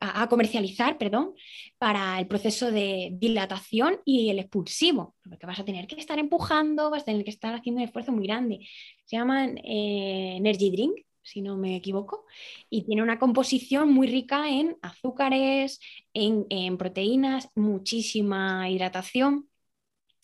[0.00, 1.34] a comercializar, perdón,
[1.76, 6.88] para el proceso de dilatación y el expulsivo, porque vas a tener que estar empujando,
[6.88, 8.66] vas a tener que estar haciendo un esfuerzo muy grande.
[9.04, 12.26] Se llaman eh, Energy Drink, si no me equivoco,
[12.70, 15.80] y tiene una composición muy rica en azúcares,
[16.14, 19.48] en, en proteínas, muchísima hidratación.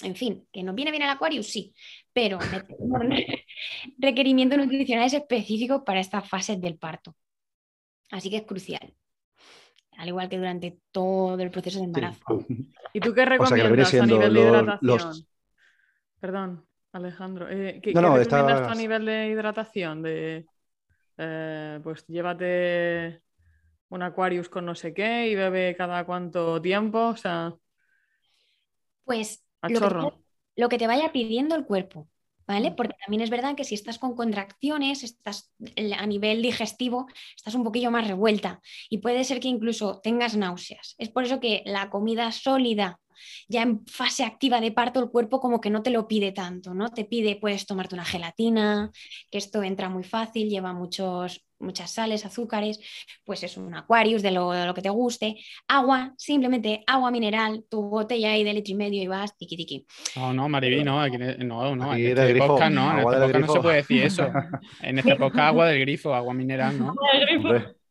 [0.02, 1.74] En fin, que nos viene bien el Aquarius, sí,
[2.12, 2.38] pero
[3.98, 7.16] requerimientos nutricionales específicos para estas fases del parto.
[8.10, 8.94] Así que es crucial.
[9.98, 12.24] Al igual que durante todo el proceso de embarazo.
[12.94, 14.86] ¿Y tú qué O sea, que lo viene recomiendas a nivel de hidratación?
[14.86, 15.26] los-
[16.20, 17.48] Perdón, Alejandro.
[17.50, 20.02] eh, ¿qué, No, qué no, recomiendas a nivel de hidratación?
[20.02, 20.46] De,
[21.20, 23.22] eh, pues llévate
[23.90, 27.54] un Aquarius con no sé qué y bebe cada cuánto tiempo, o sea,
[29.04, 30.24] Pues lo que, te, chorro.
[30.56, 32.08] lo que te vaya pidiendo el cuerpo,
[32.46, 32.72] ¿vale?
[32.72, 35.52] Porque también es verdad que si estás con contracciones, estás
[35.98, 37.06] a nivel digestivo,
[37.36, 40.94] estás un poquillo más revuelta y puede ser que incluso tengas náuseas.
[40.98, 43.00] Es por eso que la comida sólida
[43.48, 46.74] ya en fase activa de parto el cuerpo como que no te lo pide tanto,
[46.74, 46.90] ¿no?
[46.90, 48.90] Te pide, puedes tomarte una gelatina,
[49.30, 52.80] que esto entra muy fácil, lleva muchos, muchas sales, azúcares,
[53.24, 55.36] pues es un Aquarius de lo, de lo que te guste,
[55.68, 59.86] agua, simplemente agua mineral, tu botella ahí de litro y medio y vas tiki tiki.
[60.16, 63.20] No, no, Mariví, no, aquí, no, no, Aquí en este grifo, podcast no, en este
[63.20, 64.30] podcast no se puede decir eso.
[64.82, 66.94] En este podcast agua del grifo, agua mineral, ¿no?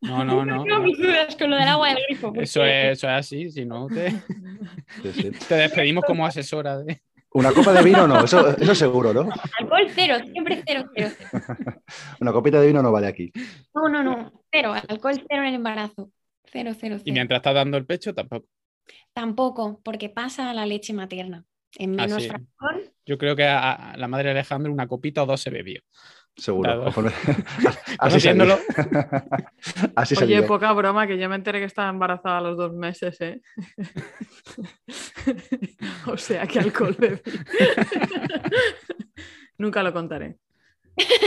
[0.01, 0.63] No, no, no.
[0.65, 2.27] No me dudas con lo del agua del grifo.
[2.27, 4.11] porque- Eso es, eso es así, si no te,
[5.03, 5.31] sí, sí.
[5.47, 7.01] te despedimos como asesora de...
[7.31, 9.29] Una copa de vino no, eso, eso seguro, ¿no?
[9.59, 11.81] Alcohol cero, siempre cero, cero, cero.
[12.19, 13.31] Una copita de vino no vale aquí.
[13.75, 16.09] No, no, no, cero, alcohol cero en el embarazo.
[16.45, 17.13] Cero, cero, Y cero.
[17.13, 18.47] mientras estás dando el pecho, tampoco.
[19.13, 21.45] Tampoco, porque pasa a la leche materna.
[21.77, 22.47] En menos fracción.
[23.05, 25.81] Yo creo que a, a la madre de Alejandro una copita o dos se bebió.
[26.39, 26.91] Seguro.
[26.91, 26.91] Claro.
[27.97, 27.97] Así.
[27.97, 28.57] Conociéndolo.
[29.95, 30.33] Así salí.
[30.35, 33.41] Oye, poca broma, que yo me enteré que estaba embarazada a los dos meses, ¿eh?
[36.07, 37.21] o sea, que alcohol bebí.
[39.57, 40.37] Nunca lo contaré.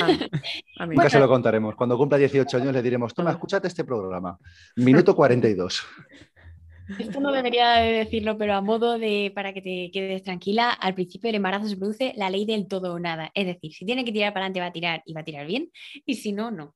[0.03, 0.97] A, a mí.
[0.97, 1.75] Nunca se lo contaremos.
[1.75, 4.39] Cuando cumpla 18 años le diremos, toma, escúchate este programa.
[4.77, 5.87] Minuto 42.
[6.99, 10.95] Esto no debería de decirlo, pero a modo de, para que te quedes tranquila, al
[10.95, 13.31] principio del embarazo se produce la ley del todo o nada.
[13.35, 15.47] Es decir, si tiene que tirar para adelante va a tirar y va a tirar
[15.47, 15.71] bien,
[16.07, 16.75] y si no, no.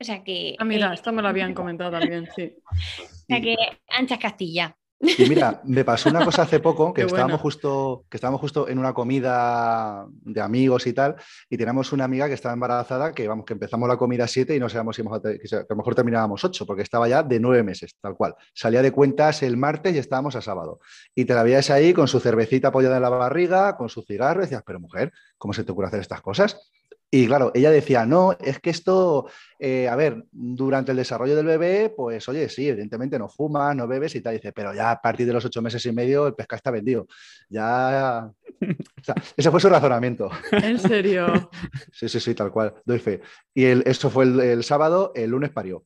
[0.00, 2.52] O sea que, Ah, mira, eh, esto me lo habían comentado también, sí.
[2.64, 3.56] o sea que
[3.88, 4.76] anchas Castilla.
[5.00, 7.42] Y mira, me pasó una cosa hace poco, que Qué estábamos buena.
[7.42, 11.14] justo, que estábamos justo en una comida de amigos y tal,
[11.48, 14.56] y teníamos una amiga que estaba embarazada, que vamos, que empezamos la comida a 7
[14.56, 17.06] y no sabíamos si íbamos a, te- que a lo mejor terminábamos 8, porque estaba
[17.08, 18.34] ya de nueve meses, tal cual.
[18.54, 20.80] Salía de cuentas el martes y estábamos a sábado.
[21.14, 24.40] Y te la veías ahí con su cervecita apoyada en la barriga, con su cigarro,
[24.40, 26.70] y decías, pero mujer, ¿cómo se te ocurre hacer estas cosas?
[27.10, 31.46] Y claro, ella decía, no, es que esto, eh, a ver, durante el desarrollo del
[31.46, 35.00] bebé, pues oye, sí, evidentemente no fumas, no bebes y tal, dice, pero ya a
[35.00, 37.06] partir de los ocho meses y medio el pescado está vendido.
[37.48, 40.30] Ya, o sea, ese fue su razonamiento.
[40.52, 41.50] En serio.
[41.92, 43.20] Sí, sí, sí, tal cual, doy fe.
[43.54, 45.84] Y el, esto fue el, el sábado, el lunes parió.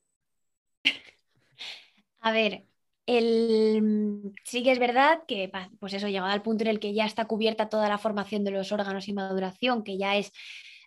[2.21, 2.67] A ver,
[3.07, 4.33] el...
[4.45, 7.25] sí que es verdad que, pues eso, llegado al punto en el que ya está
[7.27, 10.33] cubierta toda la formación de los órganos y maduración, que ya es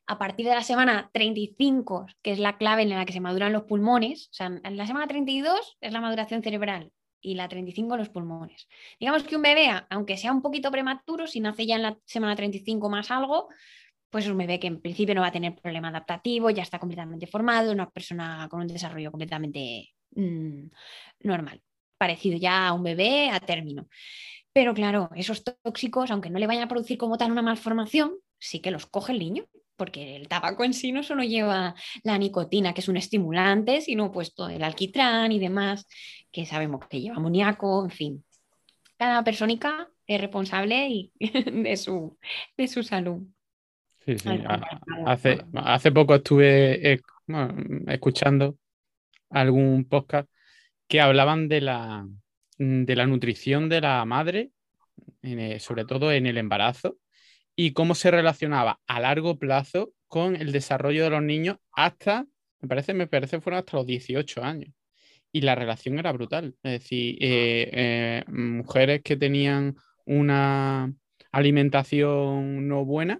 [0.07, 3.53] a partir de la semana 35, que es la clave en la que se maduran
[3.53, 6.91] los pulmones, o sea, en la semana 32 es la maduración cerebral
[7.21, 8.67] y la 35 los pulmones.
[8.99, 12.35] Digamos que un bebé, aunque sea un poquito prematuro, si nace ya en la semana
[12.35, 13.49] 35 más algo,
[14.11, 16.79] pues es un bebé que en principio no va a tener problema adaptativo, ya está
[16.79, 20.67] completamente formado, una persona con un desarrollo completamente mm,
[21.21, 21.61] normal,
[21.97, 23.87] parecido ya a un bebé a término.
[24.53, 28.61] Pero claro, esos tóxicos, aunque no le vayan a producir como tal una malformación, sí
[28.61, 32.73] que los coge el niño, porque el tabaco en sí no solo lleva la nicotina,
[32.73, 35.87] que es un estimulante, sino pues todo el alquitrán y demás,
[36.31, 38.25] que sabemos que lleva amoníaco, en fin.
[38.97, 42.17] Cada persónica es responsable y- de, su,
[42.57, 43.23] de su salud.
[44.05, 44.29] Sí, sí.
[44.29, 45.07] Al A- contrario.
[45.07, 47.01] Hace, hace poco estuve eh,
[47.87, 48.57] escuchando
[49.29, 50.29] algún podcast
[50.87, 52.07] que hablaban de la,
[52.57, 54.51] de la nutrición de la madre,
[55.59, 56.97] sobre todo en el embarazo,
[57.55, 62.25] y cómo se relacionaba a largo plazo con el desarrollo de los niños hasta,
[62.59, 64.73] me parece, me parece fueron hasta los 18 años.
[65.31, 66.55] Y la relación era brutal.
[66.63, 70.93] Es decir, eh, eh, mujeres que tenían una
[71.31, 73.19] alimentación no buena,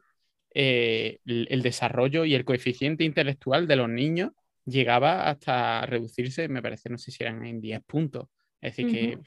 [0.54, 4.32] eh, el, el desarrollo y el coeficiente intelectual de los niños
[4.66, 8.28] llegaba hasta reducirse, me parece, no sé si eran en 10 puntos.
[8.62, 9.18] Es decir, que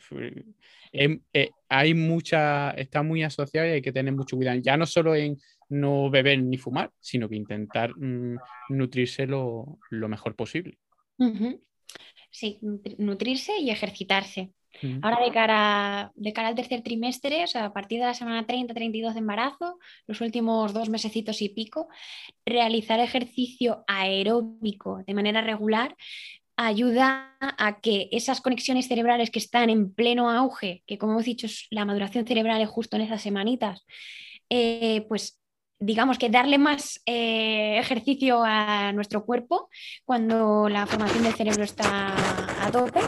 [0.93, 4.87] em- eh, hay mucha, está muy asociado y hay que tener mucho cuidado, ya no
[4.87, 5.37] solo en
[5.69, 8.37] no beber ni fumar, sino que intentar mm,
[8.71, 10.79] nutrirse lo, lo mejor posible.
[12.31, 14.53] Sí, nutri- nutrirse y ejercitarse.
[15.01, 18.47] Ahora de cara, de cara al tercer trimestre, o sea, a partir de la semana
[18.47, 21.89] 30-32 de embarazo, los últimos dos mesecitos y pico,
[22.47, 25.97] realizar ejercicio aeróbico de manera regular
[26.59, 31.47] ayuda a que esas conexiones cerebrales que están en pleno auge, que como hemos dicho,
[31.47, 33.87] es- la maduración cerebral es justo en esas semanitas,
[34.51, 35.41] eh, pues
[35.81, 39.69] digamos que darle más eh, ejercicio a nuestro cuerpo
[40.05, 42.13] cuando la formación del cerebro está
[42.67, 42.99] a tope,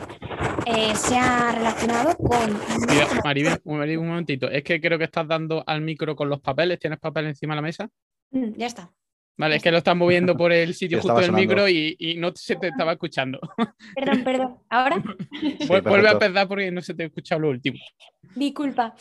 [0.67, 2.53] eh, se ha relacionado con...
[2.89, 6.29] Mira, Maribel, un, Maribel, un momentito, es que creo que estás dando al micro con
[6.29, 7.91] los papeles, ¿tienes papel encima de la mesa?
[8.31, 8.93] Mm, Ya está.
[9.41, 11.41] Vale, es que lo están moviendo por el sitio justo del sonando.
[11.49, 13.41] micro y, y no se te estaba escuchando.
[13.97, 14.59] Perdón, perdón.
[14.69, 15.03] ¿Ahora?
[15.41, 17.79] Sí, Vuel- Vuelve a empezar porque no se te ha escuchado lo último.
[18.35, 18.95] Disculpa.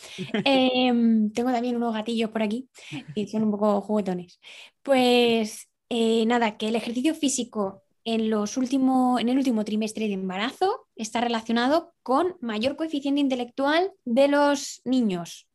[0.45, 2.67] Em, tengo también unos gatillos por aquí
[3.15, 4.39] y son un poco juguetones.
[4.81, 10.13] Pues eh, nada, que el ejercicio físico en, los último, en el último trimestre de
[10.13, 15.47] embarazo está relacionado con mayor coeficiente intelectual de los niños.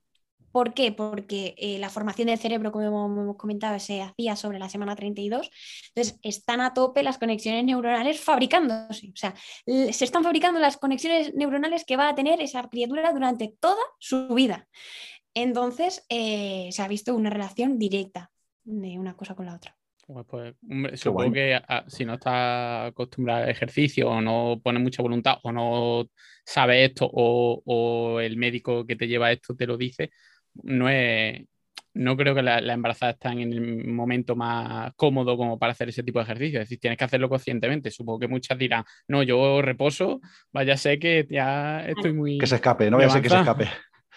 [0.55, 0.93] ¿Por qué?
[0.93, 5.51] Porque eh, la formación del cerebro, como hemos comentado, se hacía sobre la semana 32.
[5.89, 9.09] Entonces, están a tope las conexiones neuronales fabricándose.
[9.09, 9.35] O sea,
[9.67, 14.29] se están fabricando las conexiones neuronales que va a tener esa criatura durante toda su
[14.29, 14.69] vida.
[15.35, 18.31] Entonces, eh, se ha visto una relación directa
[18.63, 19.77] de una cosa con la otra.
[20.07, 25.03] Pues, pues supongo que ah, si no está acostumbrado al ejercicio o no pone mucha
[25.03, 26.05] voluntad o no
[26.45, 30.11] sabe esto o, el médico que te lleva esto te lo dice,
[30.63, 31.43] no es,
[31.95, 36.03] no creo que la, embarazada esté en el momento más cómodo como para hacer ese
[36.03, 36.61] tipo de ejercicio.
[36.61, 37.91] Es decir, tienes que hacerlo conscientemente.
[37.91, 40.21] Supongo que muchas dirán, no, yo reposo,
[40.53, 42.39] vaya a ser que ya estoy muy...
[42.39, 43.69] Que se escape, no vaya a ser que se escape.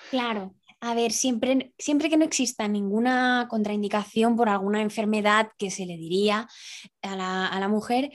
[0.10, 5.86] Claro, a ver, siempre, siempre que no exista ninguna contraindicación por alguna enfermedad que se
[5.86, 6.48] le diría
[7.02, 8.12] a la, mujer,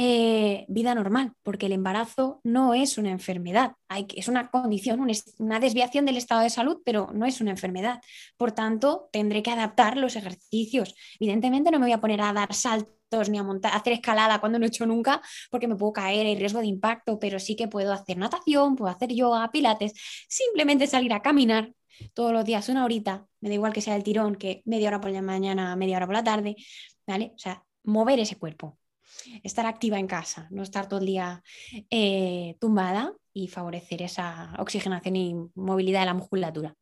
[0.00, 5.00] eh, vida normal, porque el embarazo no es una enfermedad, Hay, es una condición,
[5.38, 8.00] una desviación del estado de salud, pero no es una enfermedad.
[8.36, 10.94] Por tanto, tendré que adaptar los ejercicios.
[11.18, 14.60] Evidentemente no me voy a poner a dar saltos ni a montar, hacer escalada cuando
[14.60, 15.20] no he hecho nunca,
[15.50, 18.92] porque me puedo caer, hay riesgo de impacto, pero sí que puedo hacer natación, puedo
[18.92, 19.94] hacer yoga, pilates,
[20.28, 21.72] simplemente salir a caminar,
[22.14, 25.00] todos los días una horita, me da igual que sea el tirón, que media hora
[25.00, 26.54] por la mañana, media hora por la tarde,
[27.04, 27.32] ¿vale?
[27.34, 28.77] O sea, mover ese cuerpo,
[29.42, 31.42] estar activa en casa, no estar todo el día
[31.90, 36.74] eh, tumbada y favorecer esa oxigenación y movilidad de la musculatura.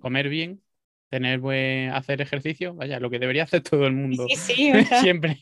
[0.00, 0.62] Comer bien,
[1.08, 4.26] tener buen, hacer ejercicio, vaya, lo que debería hacer todo el mundo
[5.00, 5.38] siempre.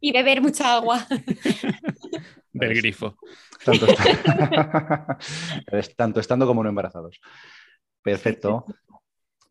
[0.00, 1.06] Y beber mucha agua.
[2.52, 3.16] Del grifo.
[5.96, 7.18] Tanto, estando como no embarazados.
[8.02, 8.66] Perfecto.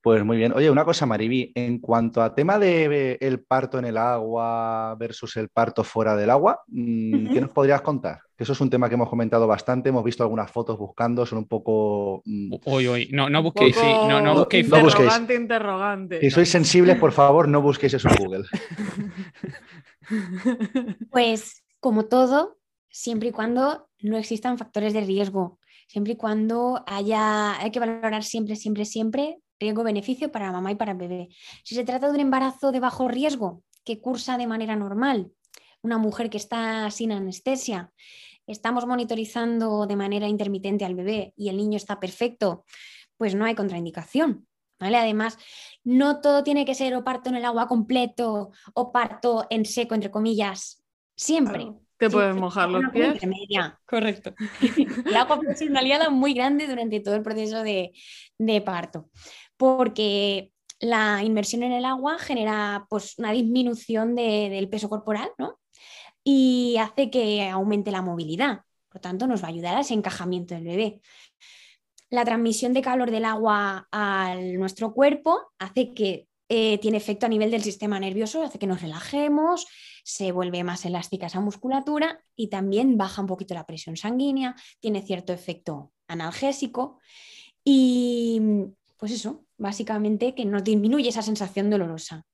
[0.04, 0.52] Pues muy bien.
[0.52, 5.38] Oye, una cosa, Mariví, en cuanto a tema de el parto en el agua versus
[5.38, 8.20] el parto fuera del agua, mm, ¿qué nos podrías contar?
[8.38, 11.48] eso es un tema que hemos comentado bastante, hemos visto algunas fotos buscando, son un
[11.48, 12.22] poco...
[12.26, 14.66] Uy, mm, uy, no, no busquéis, sí, no, no busquéis.
[14.66, 16.20] Interrogante, interrogante.
[16.20, 18.44] Si sois sensibles, por favor, no busquéis eso en Google.
[21.12, 22.58] Pues, como todo,
[22.90, 28.26] siempre y cuando no existan factores de riesgo, siempre y cuando haya, hay que valorar
[28.26, 31.30] siempre, siempre, siempre riesgo-beneficio para mamá y para el bebé.
[31.64, 35.32] Si se trata de un embarazo de bajo riesgo que cursa de manera normal,
[35.82, 37.92] una mujer que está sin anestesia,
[38.48, 42.66] estamos monitorizando de manera intermitente al bebé y el niño está perfecto,
[43.18, 44.48] pues no hay contraindicación.
[44.80, 44.98] ¿Vale?
[44.98, 45.38] Además,
[45.86, 49.96] no todo tiene que ser o parto en el agua completo o parto en seco,
[49.96, 50.84] entre comillas,
[51.16, 51.72] siempre.
[51.98, 53.22] Te puedes mojar los pies.
[53.86, 54.34] Correcto.
[55.06, 57.94] el agua puede ser una aliada muy grande durante todo el proceso de,
[58.66, 59.10] parto,
[59.58, 65.60] porque la inmersión en el agua genera pues, una disminución del peso corporal ¿no?
[66.24, 68.62] y hace que aumente la movilidad.
[68.90, 71.02] Por tanto, nos va a ayudar a ese encajamiento del bebé.
[72.10, 77.30] La transmisión de calor del agua a nuestro cuerpo hace que eh, tiene efecto a
[77.30, 79.66] nivel del sistema nervioso, hace que nos relajemos,
[80.04, 85.02] se vuelve más elástica esa musculatura y también baja un poquito la presión sanguínea, tiene
[85.02, 87.00] cierto efecto analgésico
[87.64, 88.40] y
[89.04, 92.26] pues eso, básicamente que nos disminuye esa sensación dolorosa.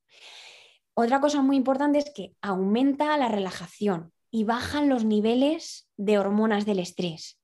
[0.94, 6.68] Otra cosa muy importante es que aumenta la relajación y bajan los niveles de hormonas
[6.68, 7.42] del estrés.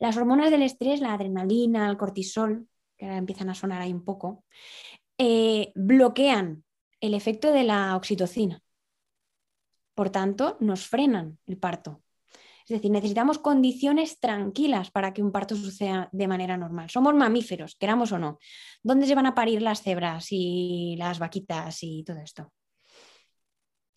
[0.00, 2.66] Las hormonas del estrés, la adrenalina, el cortisol,
[2.98, 4.42] que ahora empiezan a sonar ahí un poco,
[5.16, 6.64] eh, bloquean
[7.00, 8.60] el efecto de la oxitocina.
[9.94, 12.02] Por tanto, nos frenan el parto.
[12.70, 16.88] Es decir, necesitamos condiciones tranquilas para que un parto suceda de manera normal.
[16.88, 18.38] Somos mamíferos, queramos o no.
[18.84, 22.52] ¿Dónde se van a parir las cebras y las vaquitas y todo esto?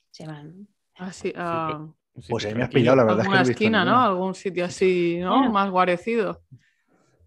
[0.09, 0.67] Se van.
[0.95, 1.87] Así, ah,
[2.27, 3.19] pues ahí me has pillado, la verdad.
[3.19, 4.01] Alguna esquina, ¿no?
[4.01, 5.51] Algún sitio así, ¿no?
[5.51, 6.41] Más guarecido.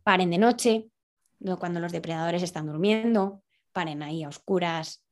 [0.02, 0.88] Paren de noche,
[1.60, 5.04] cuando los depredadores están durmiendo, paren ahí a oscuras,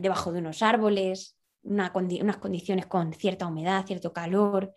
[0.00, 4.74] debajo de unos árboles, unas condiciones con cierta humedad, cierto calor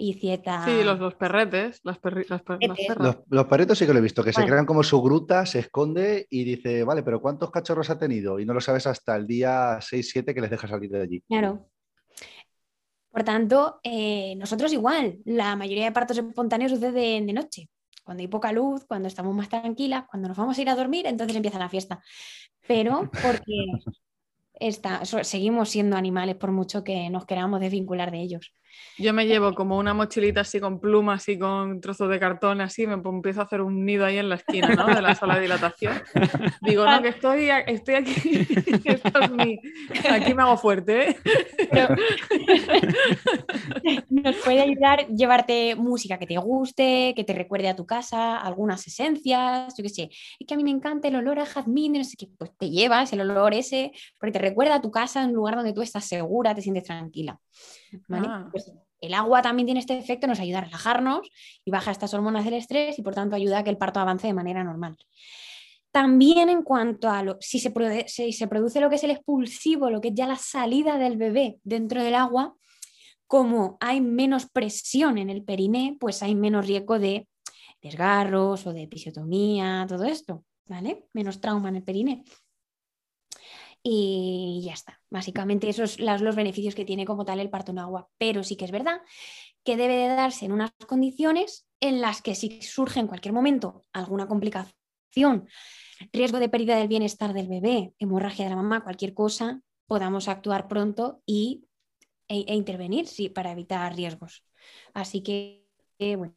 [0.00, 0.64] y cierta...
[0.64, 1.98] Sí, los, perretes, las,
[3.28, 6.28] Los, perretos sí que lo he visto, que se crean como su gruta, se esconde
[6.30, 8.38] y dice, vale, pero ¿cuántos cachorros ha tenido?
[8.38, 11.20] Y no lo sabes hasta el día 6-7 que les deja salir de allí.
[11.28, 11.68] Claro.
[13.10, 17.68] Por tanto, eh, nosotros igual, la mayoría de partos espontáneos suceden de noche
[18.04, 21.06] cuando hay poca luz, cuando estamos más tranquilas, cuando nos vamos a ir a dormir,
[21.06, 22.00] entonces empieza la fiesta.
[22.66, 23.66] Pero porque
[25.22, 28.54] seguimos siendo animales por mucho que nos queramos desvincular de ellos.
[28.98, 32.86] Yo me llevo como una mochilita así con plumas y con trozos de cartón así,
[32.86, 34.86] me empiezo a hacer un nido ahí en la esquina ¿no?
[34.92, 36.02] de la sala de dilatación.
[36.62, 38.12] Digo, no, que estoy, estoy aquí,
[38.84, 39.60] esto es mi...
[40.10, 41.10] aquí me hago fuerte.
[41.10, 41.16] ¿eh?
[44.10, 48.84] Nos puede ayudar llevarte música que te guste, que te recuerde a tu casa, algunas
[48.86, 50.10] esencias, yo qué sé.
[50.40, 52.68] Es que a mí me encanta el olor a jazmín, no sé qué, pues te
[52.68, 55.82] llevas el olor ese, porque te recuerda a tu casa, en un lugar donde tú
[55.82, 57.38] estás segura, te sientes tranquila.
[58.10, 58.48] Ah.
[58.50, 61.28] Pues el agua también tiene este efecto, nos ayuda a relajarnos
[61.64, 64.26] y baja estas hormonas del estrés y por tanto ayuda a que el parto avance
[64.26, 64.96] de manera normal.
[65.90, 67.72] También en cuanto a lo, si se,
[68.08, 71.16] si se produce lo que es el expulsivo, lo que es ya la salida del
[71.16, 72.54] bebé dentro del agua,
[73.26, 77.28] como hay menos presión en el periné, pues hay menos riesgo de
[77.80, 81.06] desgarros o de episiotomía, todo esto, ¿vale?
[81.12, 82.24] Menos trauma en el periné.
[83.82, 85.00] Y ya está.
[85.10, 88.08] Básicamente esos son los beneficios que tiene como tal el parto en agua.
[88.18, 89.00] Pero sí que es verdad
[89.64, 93.82] que debe de darse en unas condiciones en las que si surge en cualquier momento
[93.92, 95.48] alguna complicación,
[96.12, 100.68] riesgo de pérdida del bienestar del bebé, hemorragia de la mamá, cualquier cosa, podamos actuar
[100.68, 101.66] pronto y,
[102.28, 104.44] e, e intervenir sí, para evitar riesgos.
[104.94, 105.66] Así que,
[105.98, 106.34] eh, bueno,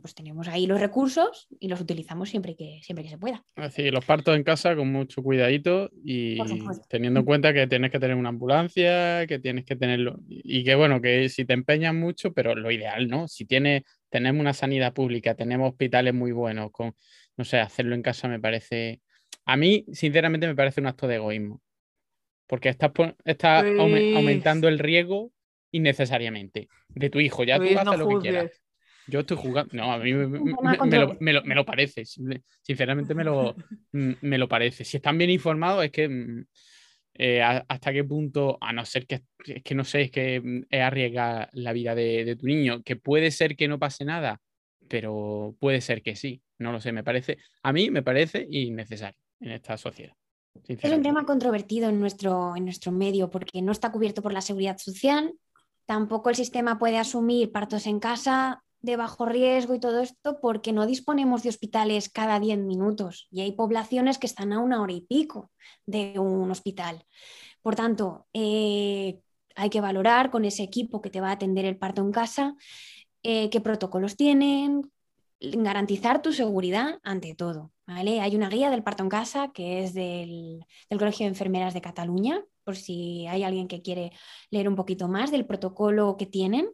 [0.00, 3.44] pues tenemos ahí los recursos y los utilizamos siempre que, siempre que se pueda.
[3.56, 6.38] Así, los partos en casa con mucho cuidadito y
[6.88, 10.74] teniendo en cuenta que tienes que tener una ambulancia, que tienes que tenerlo y que
[10.74, 13.28] bueno, que si te empeñas mucho, pero lo ideal, ¿no?
[13.28, 16.94] Si tiene, tenemos una sanidad pública, tenemos hospitales muy buenos, con,
[17.36, 19.00] no sé, hacerlo en casa me parece,
[19.44, 21.60] a mí sinceramente me parece un acto de egoísmo,
[22.46, 22.92] porque estás,
[23.24, 25.32] estás pues aumentando el riesgo
[25.72, 28.61] innecesariamente de tu hijo, ya tú pues haces lo que quieras.
[29.08, 29.74] Yo estoy jugando.
[29.74, 32.04] No, a mí me, lo, parece.
[32.62, 33.54] Sinceramente me lo,
[33.92, 34.84] me lo parece.
[34.84, 36.44] Si están bien informados, es que mm,
[37.14, 40.62] eh, hasta qué punto, a no ser que es que no sé, es que mm,
[40.70, 44.40] es arriesgar la vida de, tu niño, que puede ser que no pase nada,
[44.88, 46.42] pero puede ser que sí.
[46.58, 50.14] No lo sé, me parece, a mí me parece innecesario en esta sociedad.
[50.68, 54.42] Es un tema controvertido en nuestro, en nuestro medio porque no está cubierto por la
[54.42, 55.32] seguridad social,
[55.86, 60.72] tampoco el sistema puede asumir partos en casa de bajo riesgo y todo esto porque
[60.72, 64.92] no disponemos de hospitales cada 10 minutos y hay poblaciones que están a una hora
[64.92, 65.50] y pico
[65.86, 67.04] de un hospital.
[67.62, 69.20] Por tanto, eh,
[69.54, 72.56] hay que valorar con ese equipo que te va a atender el parto en casa
[73.22, 74.90] eh, qué protocolos tienen,
[75.40, 77.72] garantizar tu seguridad ante todo.
[77.86, 78.20] ¿vale?
[78.20, 81.80] Hay una guía del parto en casa que es del, del Colegio de Enfermeras de
[81.80, 84.12] Cataluña, por si hay alguien que quiere
[84.50, 86.68] leer un poquito más del protocolo que tienen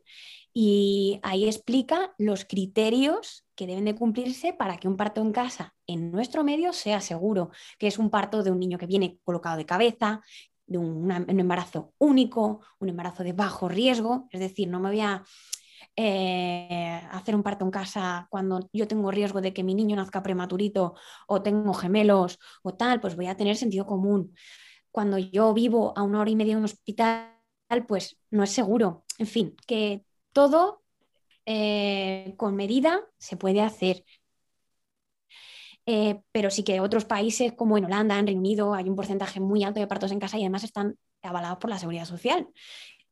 [0.53, 5.75] y ahí explica los criterios que deben de cumplirse para que un parto en casa
[5.87, 9.57] en nuestro medio sea seguro, que es un parto de un niño que viene colocado
[9.57, 10.23] de cabeza,
[10.67, 15.25] de un, embarazo único, un embarazo de bajo riesgo, es decir, no me voy a
[15.97, 20.23] eh, hacer un parto en casa cuando yo tengo riesgo de que mi niño nazca
[20.23, 20.95] prematurito
[21.27, 24.35] o tengo gemelos o tal, pues voy a tener sentido común.
[24.91, 27.35] Cuando yo vivo a una hora y media de un hospital,
[27.87, 29.05] pues no es seguro.
[29.19, 30.05] En fin, que
[30.39, 30.83] todo
[31.47, 34.05] eh, con medida se puede hacer.
[35.85, 39.41] Eh, pero sí que otros países como en Holanda, en Reino Unido, hay un porcentaje
[39.41, 42.47] muy alto de partos en casa y además están avalados por la seguridad social,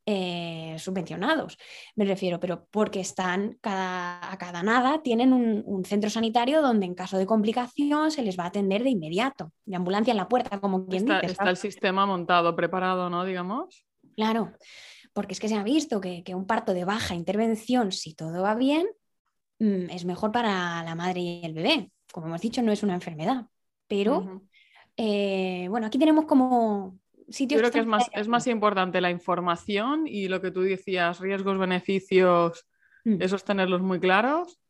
[0.05, 1.59] eh, subvencionados,
[1.97, 6.95] me refiero, pero porque están cada, a cada nada, tienen un, centro sanitario donde en
[6.95, 10.61] caso de complicación se les va a atender de inmediato, de ambulancia en la puerta,
[10.61, 11.33] como quien está, dice.
[11.33, 13.24] Está el sistema montado, preparado, ¿no?
[13.24, 13.85] Digamos.
[14.14, 14.53] Claro
[15.17, 18.55] porque es que se ha visto que, un parto de baja intervención, si todo va
[18.55, 18.87] bien,
[19.59, 21.91] mm, es mejor para la madre y el bebé.
[22.12, 23.47] Como hemos dicho, no es una enfermedad,
[23.89, 24.43] pero
[24.95, 26.99] eh, bueno, aquí tenemos como
[27.31, 27.62] sitios...
[27.62, 31.19] Yo creo que es más, es más importante la información y lo que tú decías,
[31.19, 32.67] riesgos, beneficios,
[33.05, 33.23] mm.
[33.23, 34.61] esos tenerlos muy claros,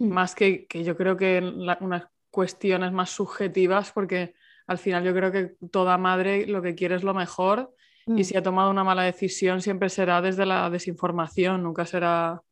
[0.00, 0.08] mm.
[0.08, 4.34] más que, yo creo que unas cuestiones más subjetivas, porque
[4.66, 7.72] al final yo creo que toda madre lo que quiere es lo mejor
[8.06, 8.24] y mm.
[8.24, 12.42] si ha tomado una mala decisión, siempre será desde la desinformación, nunca será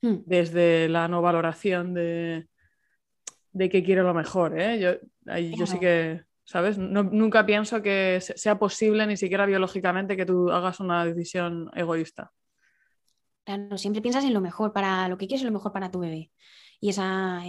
[0.00, 0.16] mm.
[0.24, 2.48] desde la no valoración de,
[3.52, 4.58] de que quiere lo mejor.
[4.58, 4.80] ¿eh?
[4.80, 6.78] Yo, yo sí que, ¿sabes?
[6.78, 12.32] nunca pienso que sea posible, ni siquiera biológicamente, que tú hagas una decisión egoísta.
[13.44, 16.30] Claro, siempre piensas en lo mejor para lo que quieres, lo mejor para tu bebé.
[16.80, 17.42] Y esa,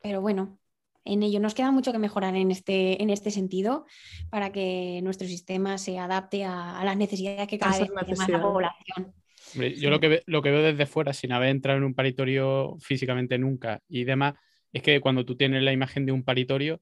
[0.00, 0.58] pero bueno,
[1.04, 1.40] en ello.
[1.40, 3.86] Nos queda mucho que mejorar en este, en este sentido
[4.30, 8.42] para que nuestro sistema se adapte a, las necesidades que cada vez tiene más la
[8.42, 9.14] población.
[9.78, 13.38] yo lo, que lo que veo desde fuera, sin haber entrado en un paritorio físicamente
[13.38, 14.34] nunca y demás,
[14.72, 16.80] es que cuando tú tienes la imagen de un paritorio,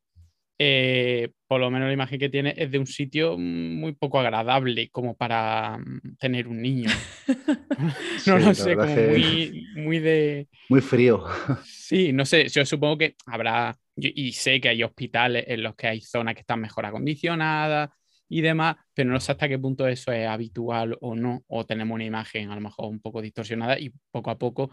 [0.63, 4.91] eh, por lo menos la imagen que tiene es de un sitio muy poco agradable
[4.91, 6.91] como para mm, tener un niño.
[8.27, 10.49] no lo sé, como muy, muy de...
[10.69, 11.25] Muy frío.
[11.65, 15.89] Sí, no sé, yo supongo que habrá, y sé que hay hospitales en los que
[15.89, 17.91] hay zonas que están mejor acondicionadas
[18.29, 21.95] y demás, pero no sé hasta qué punto eso es habitual o no, o tenemos
[21.95, 24.71] una imagen a lo mejor un poco distorsionada y poco a poco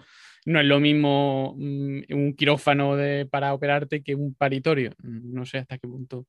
[0.48, 2.96] no es lo mismo mm, un quirófano
[3.30, 4.94] para operarte que un paritorio.
[5.04, 6.26] No sé hasta qué punto.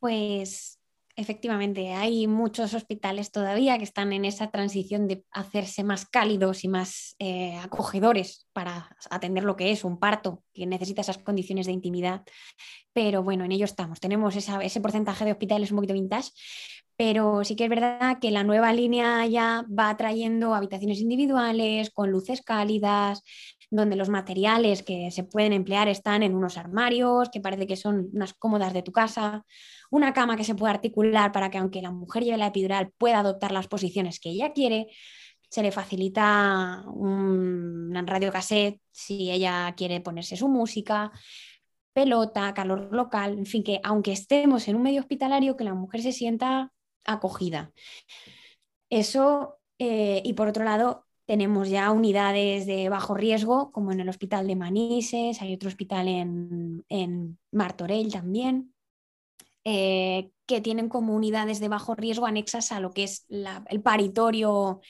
[0.00, 0.75] Pues
[1.16, 6.68] efectivamente, hay muchos hospitales todavía que están en esa transición de hacerse más cálidos y
[6.68, 11.72] más eh, acogedores para atender lo que es un parto, que necesita esas condiciones de
[11.72, 12.22] intimidad.
[12.92, 13.98] Pero bueno, en ello estamos.
[13.98, 16.30] Tenemos ese porcentaje de hospitales un poquito vintage,
[16.96, 22.10] pero sí que es verdad que la nueva línea ya va trayendo habitaciones individuales, con
[22.10, 23.22] luces cálidas,
[23.70, 28.10] donde los materiales que se pueden emplear están en unos armarios, que parece que son
[28.12, 29.44] unas cómodas de tu casa,
[29.90, 33.20] una cama que se puede articular para que aunque la mujer lleve la epidural pueda
[33.20, 34.88] adoptar las posiciones que ella quiere,
[35.50, 41.10] se le facilita un, radio cassette si ella quiere ponerse su música,
[41.92, 46.02] pelota, calor local, en fin, que aunque estemos en un medio hospitalario, que la mujer
[46.02, 46.72] se sienta
[47.04, 47.72] acogida.
[48.90, 54.08] Eso, eh, y por otro lado, tenemos ya unidades de bajo riesgo, como en el
[54.08, 58.72] hospital de Manises, hay otro hospital en, en Martorell también,
[59.64, 64.80] eh, que tienen como unidades de bajo riesgo anexas a lo que es el paritorio,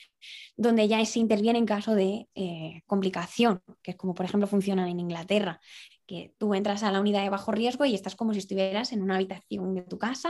[0.55, 4.87] donde ya se interviene en caso de eh, complicación, que es como por ejemplo funcionan
[4.87, 5.59] en Inglaterra,
[6.05, 9.01] que tú entras a la unidad de bajo riesgo y estás como si estuvieras en
[9.01, 10.29] una habitación de tu casa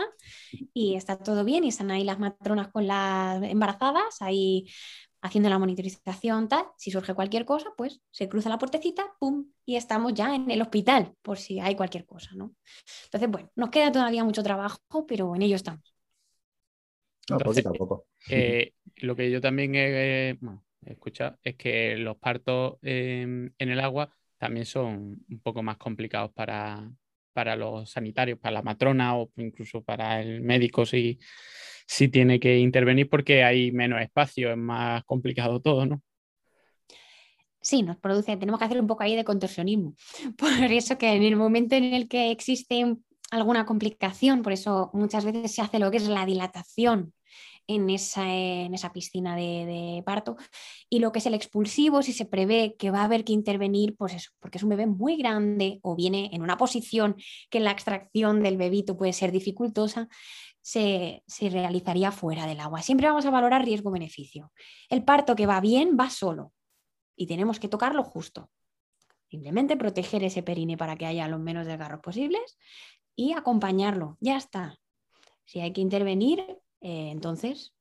[0.73, 4.65] y está todo bien y están ahí las matronas con las embarazadas, ahí
[5.27, 9.75] haciendo la monitorización, tal, si surge cualquier cosa, pues se cruza la puertecita, pum, y
[9.75, 12.55] estamos ya en el hospital por si hay cualquier cosa, ¿no?
[13.05, 15.93] Entonces, bueno, nos queda todavía mucho trabajo, pero en ello estamos.
[17.29, 18.07] No, poquito a poco.
[18.29, 20.37] Eh, lo que yo también he,
[20.85, 26.89] escuchado es que los partos en el agua también son un poco más complicados para,
[27.37, 31.19] para los sanitarios, para la matrona o incluso para el médico si,
[31.87, 36.01] si tiene que intervenir porque hay menos espacio, es más complicado todo, ¿no?
[37.61, 39.95] Sí, nos produce, tenemos que hacer un poco ahí de contorsionismo.
[40.37, 42.97] Por eso que en el momento en el que existe
[43.31, 47.13] alguna complicación, por eso muchas veces se hace lo que es la dilatación
[47.67, 50.37] en esa, piscina de, parto.
[50.89, 53.95] Y lo que es el expulsivo, si se prevé que va a haber que intervenir,
[53.97, 57.15] pues eso, porque es un bebé muy grande o viene en una posición
[57.49, 60.07] que la extracción del bebito puede ser dificultosa,
[60.67, 62.81] se, se realizaría fuera del agua.
[62.81, 64.51] Siempre vamos a valorar riesgo-beneficio.
[64.89, 66.51] El parto que va bien va solo
[67.15, 68.49] y tenemos que tocarlo justo.
[69.29, 72.57] Simplemente proteger ese perine para que haya los menos desgarros posibles
[73.15, 74.17] y acompañarlo.
[74.19, 74.77] Ya está.
[75.45, 76.41] Si hay que intervenir,
[76.81, 77.73] eh, entonces,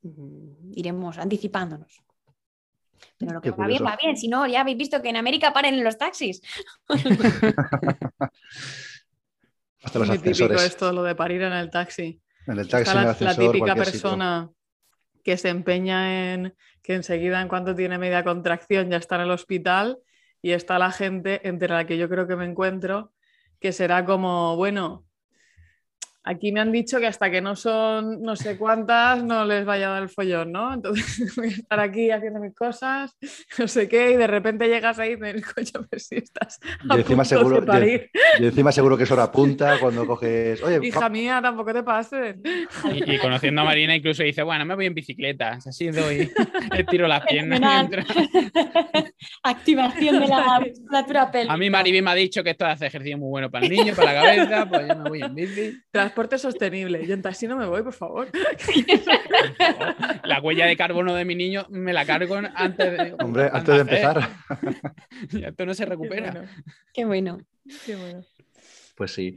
[0.00, 2.02] mm, iremos anticipándonos.
[3.18, 4.16] Pero lo que va bien, va bien.
[4.16, 6.40] Si no, ya habéis visto que en América paren en los taxis.
[9.82, 12.18] Hasta los es típico esto, lo de parir en el taxi.
[12.46, 14.50] En el taxi, la, la, típica persona
[15.22, 19.30] que se empeña en que enseguida, en cuanto tiene media contracción, ya está en el
[19.30, 19.98] hospital
[20.42, 23.12] y está la gente entre la que yo creo que me encuentro,
[23.60, 25.04] que será como, bueno,
[26.22, 29.88] Aquí me han dicho que hasta que no son no sé cuántas no les vaya
[29.88, 30.74] a dar el follón, ¿no?
[30.74, 33.16] Entonces voy a estar aquí haciendo mis cosas,
[33.58, 36.60] no sé qué, y de repente llegas ahí y me dices, coño, pero si estás
[36.88, 37.64] a y encima seguro,
[38.38, 40.62] Y, encima seguro que es hora punta cuando coges...
[40.62, 42.36] Oye, Hija mía, tampoco te pases.
[42.92, 46.30] Y, conociendo a Marina incluso dice, bueno, me voy en bicicleta, así doy,
[46.76, 47.60] le tiro las piernas.
[49.42, 51.54] Activación de la musculatura pélvica.
[51.54, 53.94] A mí Maribel me ha dicho que esto hace ejercicio muy bueno para el niño,
[53.94, 55.80] para la cabeza, pues yo me voy en bici
[56.10, 57.06] transporte sostenible.
[57.06, 58.28] Yo en taxi no me voy, por favor.
[60.24, 63.14] La huella de carbono de mi niño me la cargo antes de.
[63.20, 64.28] Hombre, antes de empezar.
[65.32, 66.44] Esto no se recupera.
[66.92, 67.38] Qué bueno.
[67.86, 68.24] Qué bueno.
[68.96, 69.34] Pues sí.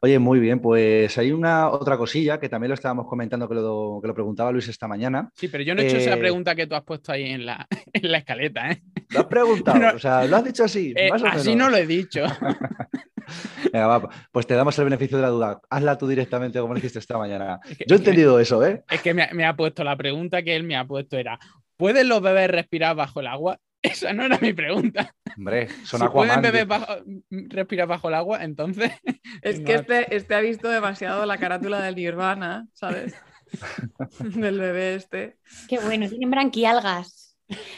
[0.00, 4.00] Oye, muy bien, pues hay una otra cosilla que también lo estábamos comentando que lo,
[4.02, 5.30] que lo preguntaba Luis esta mañana.
[5.34, 7.46] Sí, pero yo no he hecho esa eh, pregunta que tú has puesto ahí en
[7.46, 8.82] la, en la escaleta, ¿eh?
[9.10, 10.92] Lo has preguntado, o sea, lo has dicho así.
[10.96, 12.24] Eh, así no lo he dicho.
[13.72, 15.60] Venga, va, pues te damos el beneficio de la duda.
[15.70, 17.60] Hazla tú directamente como lo hiciste esta mañana.
[17.86, 18.84] Yo he entendido eso, ¿eh?
[18.90, 21.38] Es que me, ha puesto la pregunta que él me ha puesto era,
[21.76, 23.58] ¿pueden los bebés respirar bajo el agua?
[23.82, 25.14] Esa no era mi pregunta.
[25.36, 26.66] Hombre, son si pueden bebés
[27.30, 28.92] respirar bajo el agua, entonces...
[29.42, 33.14] Es que este, este ha visto demasiado la carátula del Nirvana, ¿sabes?
[34.20, 35.38] del bebé este.
[35.68, 37.23] Qué bueno, tienen branquialgas.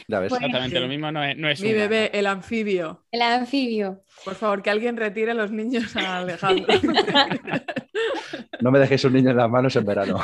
[0.08, 0.28] Ya ves.
[0.30, 3.04] Pues- Exactamente, lo mismo no es, no es Mi una, bebé, el anfibio.
[3.10, 4.04] El anfibio.
[4.24, 6.66] Por favor, que alguien retire a los niños a Alejandro.
[8.60, 10.18] No me dejéis un niño en las manos en verano.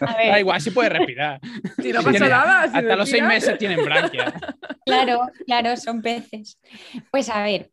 [0.00, 1.40] A Da igual, sí puede respirar.
[1.80, 2.68] si no pasa tiene- nada.
[2.70, 4.32] si Hasta los seis meses tienen branquias.
[4.84, 6.58] claro, claro, son peces.
[7.10, 7.70] Pues a ver,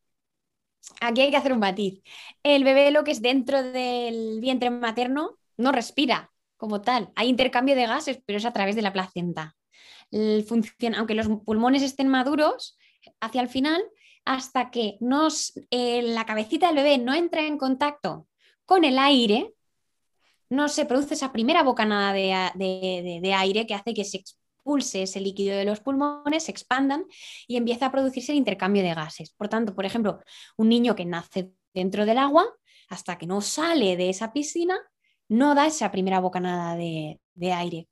[1.02, 2.02] aquí hay que hacer un matiz.
[2.44, 7.10] El bebé lo que es dentro del vientre materno no respira como tal.
[7.16, 9.56] Hay intercambio de gases, pero es a través de la placenta.
[10.12, 12.78] El funcion- aunque los pulmones estén maduros,
[13.22, 13.84] hacia el final,
[14.26, 18.28] hasta que nos, eh, la cabecita del bebé no entra en contacto
[18.66, 19.54] con el aire,
[20.50, 25.20] no se produce esa primera bocanada de- de aire que hace que se expulse ese
[25.22, 27.06] líquido de los pulmones, se expandan
[27.48, 29.32] y empieza a producirse el intercambio de gases.
[29.32, 30.20] Por tanto, por ejemplo,
[30.58, 32.46] un niño que nace dentro del agua,
[32.90, 34.78] hasta que no sale de esa piscina,
[35.30, 37.88] no da esa primera bocanada de, de aire.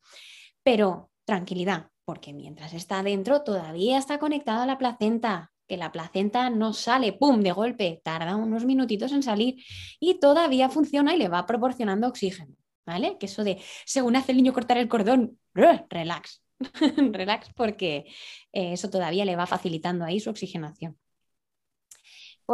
[0.64, 6.50] Pero tranquilidad, porque mientras está dentro todavía está conectada a la placenta, que la placenta
[6.50, 9.64] no sale, ¡pum!, de golpe, tarda unos minutitos en salir
[10.00, 12.56] y todavía funciona y le va proporcionando oxígeno,
[12.86, 13.18] ¿vale?
[13.20, 16.44] Que eso de, según hace el niño cortar el cordón, relax,
[17.12, 18.06] relax, porque
[18.54, 20.98] eh, eso todavía le va facilitando ahí su oxigenación.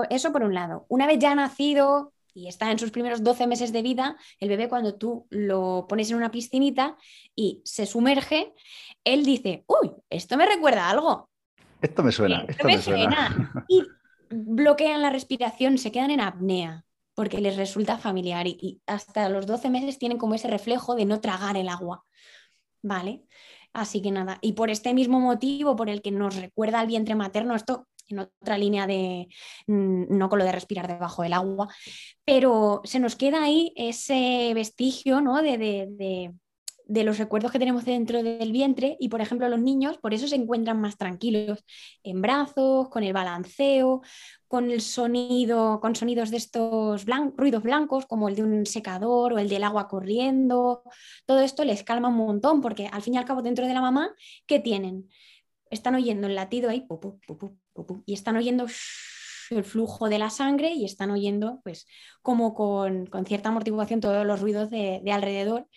[0.10, 0.86] Eso por un lado.
[0.88, 4.70] Una vez ya nacido y está en sus primeros 12 meses de vida, el bebé
[4.70, 6.98] cuando tú lo pones en una piscinita
[7.36, 8.54] y se sumerge,
[9.04, 11.30] él dice, uy, esto me recuerda a algo.
[11.82, 13.66] Esto me suena, Esto esto me suena.
[13.68, 13.84] Y
[14.30, 19.46] bloquean la respiración, se quedan en apnea porque les resulta familiar y, y hasta los
[19.46, 22.04] 12 meses tienen como ese reflejo de no tragar el agua.
[22.82, 23.24] ¿Vale?
[23.74, 27.16] Así que nada, y por este mismo motivo por el que nos recuerda al vientre
[27.16, 29.28] materno, esto en otra línea de,
[29.68, 31.68] mm, no con lo de respirar debajo del agua,
[32.26, 35.42] pero se nos queda ahí ese vestigio ¿no?
[35.42, 35.88] de, de-
[36.88, 40.28] de- los recuerdos que tenemos dentro del vientre y, por ejemplo, los niños por eso
[40.28, 41.64] se encuentran más tranquilos
[42.04, 44.02] en brazos, con el balanceo,
[44.48, 47.06] con el sonido, con sonidos de estos
[47.38, 50.84] ruidos blancos como el de un secador o el del agua corriendo.
[51.26, 53.82] Todo esto les calma un montón porque al fin y al cabo dentro de la
[53.82, 54.14] mamá,
[54.46, 55.08] ¿qué tienen?
[55.70, 57.58] Están oyendo el latido ahí, pu, pu, pu,
[58.06, 58.66] y están oyendo
[59.50, 61.86] el flujo de la sangre y están oyendo, pues,
[62.22, 65.68] como con, con cierta amortiguación todos los ruidos de, de alrededor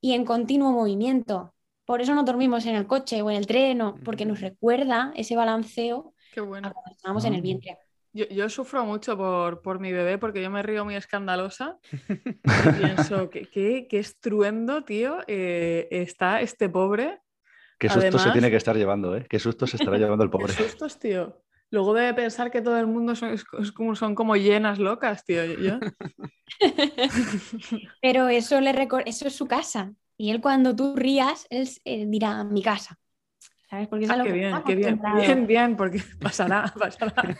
[0.00, 1.54] y en continuo movimiento.
[1.84, 5.12] Por eso no dormimos en el coche o en el tren, o- porque nos recuerda
[5.16, 6.72] ese balanceo Qué a bueno.
[6.72, 7.42] cuando estábamos en el Ah.
[7.42, 7.78] vientre.
[8.12, 11.78] Yo, yo sufro mucho por, por mi bebé porque yo me río muy escandalosa.
[12.44, 17.20] Y pienso, ¿qué, qué, qué estruendo, tío, eh, está este pobre.
[17.80, 19.26] Qué susto se tiene que estar llevando, ¿eh?
[19.28, 20.52] Qué susto se estará llevando el Qué pobre.
[20.52, 21.42] sustos, tío.
[21.70, 23.34] Luego debe pensar que todo el mundo son,
[23.74, 25.44] como, son como llenas locas, tío.
[25.44, 25.78] Yo-
[28.02, 29.92] Pero eso, le recor- eso es su casa.
[30.16, 32.98] Y él cuando tú rías, él eh, dirá mi casa.
[33.70, 33.88] ¿Sabes?
[33.88, 37.36] Porque es a Ah, qué que bien, qué bien, bien, bien, porque pasará, pasará.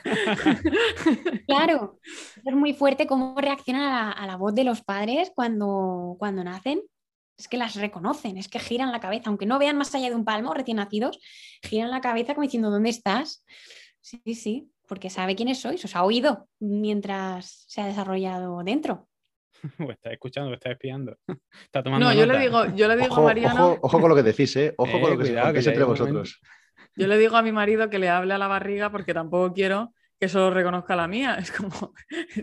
[1.47, 1.99] Claro,
[2.45, 6.45] es muy fuerte cómo reaccionan a la, a la voz de los padres cuando, cuando
[6.45, 6.81] nacen.
[7.41, 10.15] Es que las reconocen, es que giran la cabeza, aunque no vean más allá de
[10.15, 11.19] un palmo recién nacidos,
[11.63, 13.45] giran la cabeza como diciendo, ¿dónde estás?
[14.03, 19.09] Sí, sí, porque sabe quiénes sois, os ha oído mientras se ha desarrollado dentro.
[19.79, 21.17] O está escuchando, o está espiando.
[21.65, 22.41] Está tomando No, yo le nota.
[22.41, 24.75] digo, yo le digo Ojo, a Mariano, ojo, ojo con lo que decís, ¿eh?
[24.77, 26.05] Ojo Eh, con lo que se cuidado, que ya entre momento.
[26.05, 26.41] vosotros.
[26.97, 29.95] yo le digo a mi marido que le hable a la barriga porque tampoco quiero
[30.19, 31.37] que solo reconozca la mía.
[31.41, 31.95] Es como,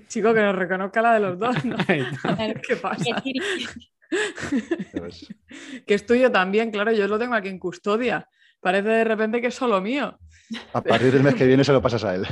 [0.08, 1.76] chico, que nos reconozca la de los dos, ¿no?
[1.88, 2.54] Ahí está.
[2.68, 3.22] ¿Qué pasa?
[5.86, 8.28] Que es tuyo también, claro, yo lo tengo aquí en custodia.
[8.60, 10.18] Parece de repente que es solo mío.
[10.74, 12.26] A partir del mes que viene se lo pasas a él.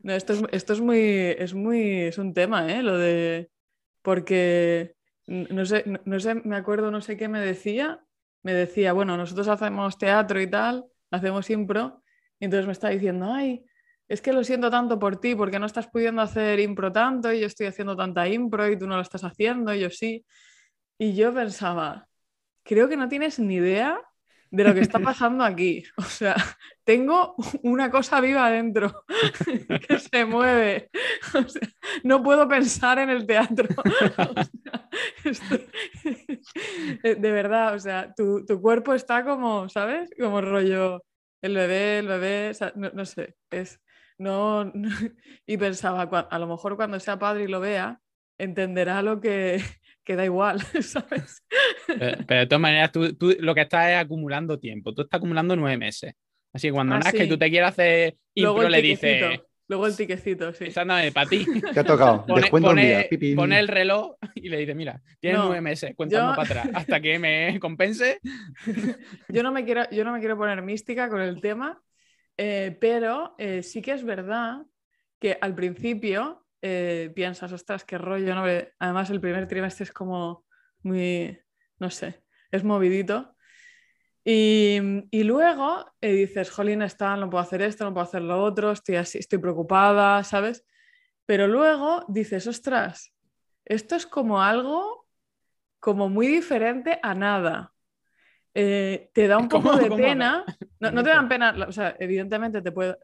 [0.00, 2.82] No, esto es, esto es muy, es muy, es un tema, ¿eh?
[2.82, 3.50] Lo de,
[4.02, 8.04] porque, no sé, no, no sé, me acuerdo, no sé qué me decía,
[8.42, 12.02] me decía, bueno, nosotros hacemos teatro y tal, hacemos impro,
[12.38, 13.64] y entonces me está diciendo, ay,
[14.06, 17.40] es que lo siento tanto por ti, porque no estás pudiendo hacer impro tanto, y
[17.40, 20.24] yo estoy haciendo tanta impro, y tú no lo estás haciendo, y yo sí.
[20.98, 22.08] Y yo pensaba,
[22.62, 24.00] creo que no tienes ni idea
[24.50, 25.84] de lo que está pasando aquí.
[25.96, 26.36] O sea,
[26.84, 29.04] tengo una cosa viva adentro
[29.88, 30.90] que se mueve.
[31.34, 31.68] O sea,
[32.04, 33.68] no puedo pensar en el teatro.
[33.76, 34.48] O sea,
[35.24, 35.68] estoy-
[37.02, 40.10] De verdad, o sea, tu, tu cuerpo está como, ¿sabes?
[40.18, 41.02] Como rollo,
[41.42, 43.80] el bebé, el bebé, o sea, no, no sé, es,
[44.18, 44.88] no, no-
[45.46, 48.00] y pensaba, a lo mejor cuando sea padre y lo vea,
[48.38, 49.62] entenderá lo que,
[50.04, 51.42] que da igual, ¿sabes?
[51.86, 54.92] Pero, pero de todas maneras, tú, tú lo que estás es acumulando tiempo.
[54.94, 56.14] Tú estás acumulando nueve meses.
[56.52, 57.28] Así que cuando Ah, nazca y sí.
[57.28, 59.40] tú te quieras hacer Luego impro, le dices.
[59.66, 60.64] Luego el tiquecito, sí.
[60.66, 61.46] Esa no es para ti.
[61.72, 62.24] ¿Qué ha tocado?
[62.26, 65.94] Pone, Descuento un pone- pone el reloj y le dice, mira, tienes No, nueve meses,
[65.96, 68.18] cuéntame yo- para atrás, hasta que me compense.
[69.30, 71.82] Yo no me quiero, yo no me quiero poner mística con el tema,
[72.36, 74.58] eh, pero eh, sí que es verdad
[75.18, 78.44] que al principio eh, piensas, ostras, qué rollo, ¿no?
[78.78, 80.44] Además, el primer trimestre es como
[80.82, 81.38] muy,
[81.78, 83.36] no sé, es movidito.
[84.24, 84.78] Y,
[85.10, 88.70] y luego eh, dices, jolín, está, no puedo hacer esto, no puedo hacer lo otro,
[88.72, 90.64] estoy así, estoy preocupada, ¿sabes?
[91.26, 93.12] Pero luego dices, ostras,
[93.66, 95.06] esto es como algo
[95.80, 97.74] como muy diferente a nada.
[98.54, 100.44] Eh, te da un poco ¿Cómo- de pena.
[100.80, 102.96] No, no te dan pena, o sea, evidentemente te puede.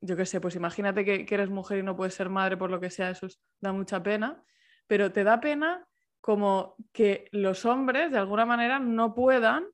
[0.00, 2.70] Yo qué sé, pues imagínate que, que eres mujer y no puedes ser madre por
[2.70, 4.42] lo que sea, eso es- da mucha pena,
[4.86, 5.86] pero te da pena
[6.20, 9.66] como que los hombres de alguna manera no puedan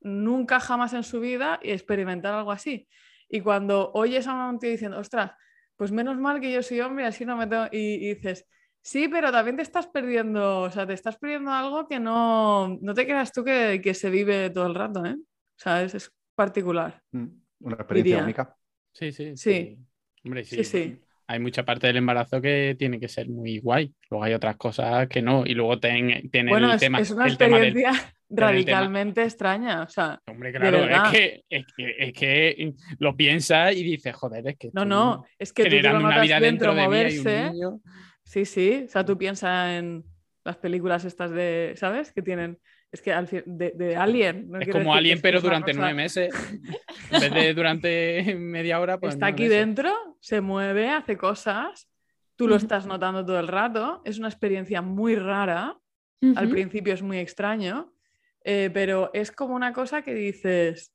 [0.00, 2.88] nunca jamás en su vida experimentar algo así.
[3.28, 5.32] Y cuando oyes a un tío diciendo, ostras,
[5.76, 7.66] pues menos mal que yo soy hombre, así no me tengo.
[7.72, 8.46] Y, y dices,
[8.82, 12.94] sí, pero también te estás perdiendo, o sea, te estás perdiendo algo que no, no
[12.94, 15.16] te creas tú que, que se vive todo el rato, ¿eh?
[15.18, 17.00] O sea, es, es particular.
[17.12, 17.26] Mm,
[17.60, 18.24] Una experiencia Diría.
[18.24, 18.56] única.
[18.92, 19.36] Sí, sí.
[19.36, 19.78] Sí.
[20.24, 20.56] Hombre, sí.
[20.56, 20.98] Sí, sí.
[21.26, 23.92] Hay mucha parte del embarazo que tiene que ser muy guay.
[24.10, 25.44] Luego hay otras cosas que no.
[25.46, 26.98] Y luego ten- tiene Bueno, el es, tema.
[27.00, 29.82] es una el tema del- experiencia radicalmente extraña.
[29.82, 34.46] O sea, Hombre, claro, es que, es, que, es que lo piensas y dices, joder,
[34.46, 34.70] es que.
[34.74, 37.24] no, no, es que tú te lo una vida dentro dentro de mí y un
[37.24, 37.50] moverse.
[37.52, 37.80] niño.
[38.24, 38.84] Sí, sí.
[38.86, 40.04] O sea, tú piensas en
[40.44, 42.12] las películas estas de, ¿sabes?
[42.12, 42.58] Que tienen.
[42.92, 44.50] Es que al fin- de, de Alien.
[44.50, 46.32] no Es como es pero durante nueve meses.
[47.10, 49.14] En vez de durante media hora, pues.
[49.14, 49.58] Está aquí meses.
[49.58, 51.88] dentro, se mueve, hace cosas.
[52.36, 54.02] Tú lo estás notando todo el rato.
[54.04, 55.78] Es una experiencia muy rara.
[56.36, 57.92] Al principio es muy extraño,
[58.44, 60.92] eh, pero es como una cosa que dices,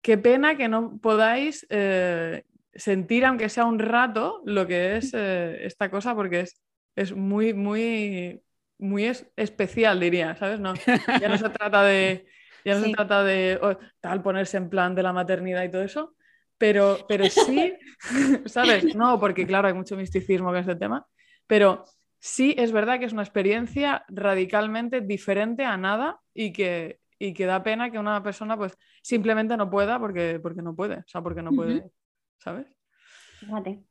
[0.00, 5.66] qué pena que no podáis eh, sentir, aunque sea un rato, lo que es eh,
[5.66, 6.62] esta cosa, porque es,
[6.96, 8.40] es muy, muy,
[8.80, 10.60] muy es- especial, diría, ¿sabes?
[10.60, 10.82] No,
[11.16, 12.26] ya no se trata de,
[12.64, 15.82] ya no se trata de oh, tal ponerse en plan de la maternidad y todo
[15.82, 16.16] eso,
[16.58, 17.78] pero, pero sí,
[18.46, 18.92] ¿sabes?
[18.94, 21.06] No, porque claro, hay mucho misticismo con este tema,
[21.46, 21.84] pero
[22.18, 27.46] sí es verdad que es una experiencia radicalmente diferente a nada y que, y que
[27.46, 31.22] da pena que una persona pues simplemente no pueda porque, porque no puede, o sea,
[31.22, 31.90] porque no puede,
[32.38, 32.66] ¿sabes?
[33.40, 33.84] Fíjate.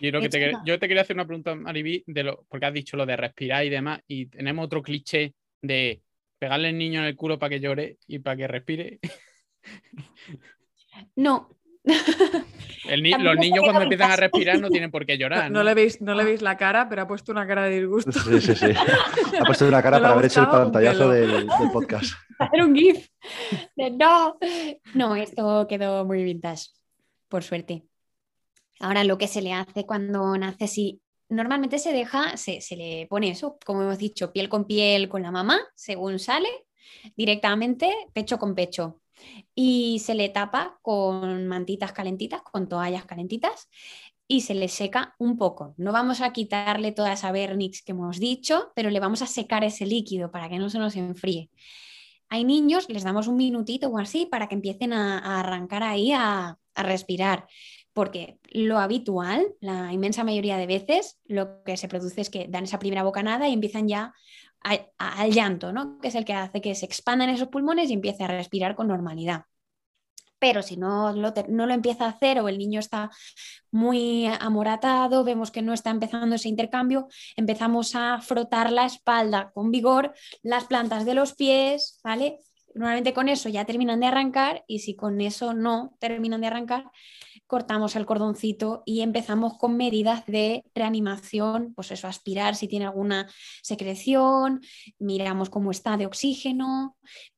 [0.00, 2.96] Yo, creo que te, yo quería hacer una pregunta, Mariby, de lo, porque has dicho
[2.96, 6.02] lo de respirar y demás, y tenemos otro cliché de
[6.38, 8.98] pegarle al niño en el culo para que llore y para que respire.
[11.16, 11.48] No,
[12.88, 15.50] El ni- Tampoco los niños cuando empiezan a respirar no tienen por qué llorar.
[15.50, 15.64] no ¿no?
[15.64, 18.12] le veis, no le veis la cara, pero ha puesto una cara de disgusto.
[18.12, 18.66] Sí, sí, sí.
[19.38, 22.14] Ha puesto una cara No para haber hecho el pantallazo del, del podcast.
[22.38, 23.06] hacer un GIF.
[23.76, 24.38] de no.
[24.94, 26.66] No, esto quedó muy vintage,
[27.28, 27.84] por suerte.
[28.80, 33.06] Ahora lo que se le hace cuando nace, sí, normalmente se deja, se, se le
[33.08, 36.48] pone eso, como hemos dicho, piel con piel con la mamá, según sale,
[37.16, 39.00] directamente pecho con pecho.
[39.54, 43.68] Y se le tapa con mantitas calentitas, con toallas calentitas,
[44.26, 45.74] y se le seca un poco.
[45.76, 49.62] No vamos a quitarle toda esa vernix que hemos dicho, pero le vamos a secar
[49.62, 51.50] ese líquido para que no se nos enfríe.
[52.28, 56.56] Hay niños, les damos un minutito o así para que empiecen a, arrancar ahí a
[56.76, 57.46] respirar,
[57.92, 62.64] porque lo habitual, la inmensa mayoría de veces, lo que se produce es que dan
[62.64, 64.14] esa primera bocanada y empiezan ya
[64.62, 65.98] al llanto, ¿no?
[65.98, 68.88] que es el que hace que se expandan esos pulmones y empiece a respirar con
[68.88, 69.44] normalidad.
[70.38, 73.10] Pero si no lo, no lo empieza a hacer o el niño está
[73.70, 79.70] muy amoratado, vemos que no está empezando ese intercambio, empezamos a frotar la espalda con
[79.70, 82.38] vigor, las plantas de los pies, ¿vale?
[82.74, 86.84] Normalmente con eso ya terminan de arrancar y si con eso no terminan de arrancar,
[87.50, 93.28] cortamos el cordoncito y empezamos con medidas de reanimación, pues eso, aspirar si tiene alguna
[93.62, 94.60] secreción,
[95.00, 96.96] miramos cómo está de oxígeno,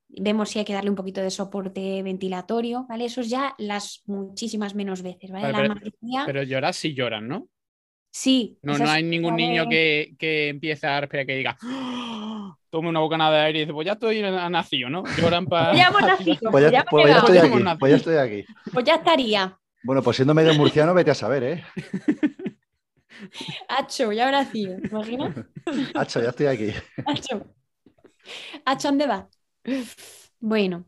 [0.08, 3.06] vemos si hay que darle un poquito de soporte ventilatorio, ¿vale?
[3.06, 5.50] Eso es ya las muchísimas menos veces, ¿vale?
[5.50, 7.48] Vale, La pero- mayoría- Pero llorar sí lloran, ¿no?
[8.14, 8.58] sí.
[8.62, 13.00] No, no hay ningún niño que, que empiece a respirar que diga, "Ah", tome una
[13.00, 15.02] bocanada de aire y dice, pues ya estoy nacido, ¿no?
[15.18, 15.74] Lloran para.
[15.74, 17.62] Ya hemos nacido, Pues ya, pues ya estoy Hemos aquí.
[17.64, 17.78] nacido.
[17.78, 18.44] Pues ya estoy aquí.
[18.72, 19.58] pues ya estaría.
[19.84, 21.64] Bueno, pues siendo medio murciano, vete a saber, ¿eh?
[23.68, 25.32] Hacho, ya habrá nacido, ¿te imaginas?
[25.94, 26.72] Hacho, ya estoy aquí.
[27.04, 27.54] Hacho.
[28.64, 29.28] Hacho, ¿dónde va?
[30.40, 30.86] Bueno,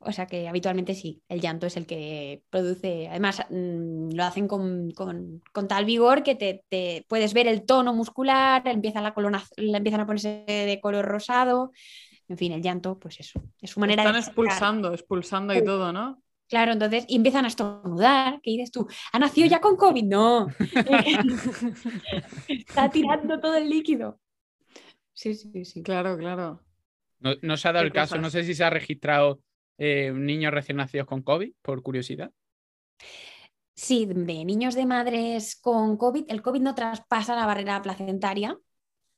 [0.00, 4.48] o sea que habitualmente sí, el llanto es el que produce, además mm, lo hacen
[4.48, 9.14] con, con- con tal vigor que te, te puedes ver el tono muscular, empieza la
[9.14, 11.72] colona, la empiezan a ponerse de color rosado,
[12.28, 14.26] en fin, el llanto, pues eso, es su manera Están de sacar.
[14.28, 16.22] expulsando, expulsando y todo, ¿no?
[16.48, 18.86] Claro, entonces, y empiezan a estornudar, ¿qué dices tú?
[19.12, 20.04] ¿Ha nacido ya con COVID?
[20.04, 20.48] No.
[22.48, 24.20] Está tirando todo el líquido.
[25.12, 25.82] Sí, sí, sí.
[25.82, 26.60] Claro, claro.
[27.20, 29.40] No, no se ha dado el caso, no sé si se ha registrado
[29.78, 32.30] eh, niños recién nacidos con COVID, por curiosidad.
[33.74, 38.56] Sí, de niños de madres con COVID, el COVID no traspasa la barrera placentaria.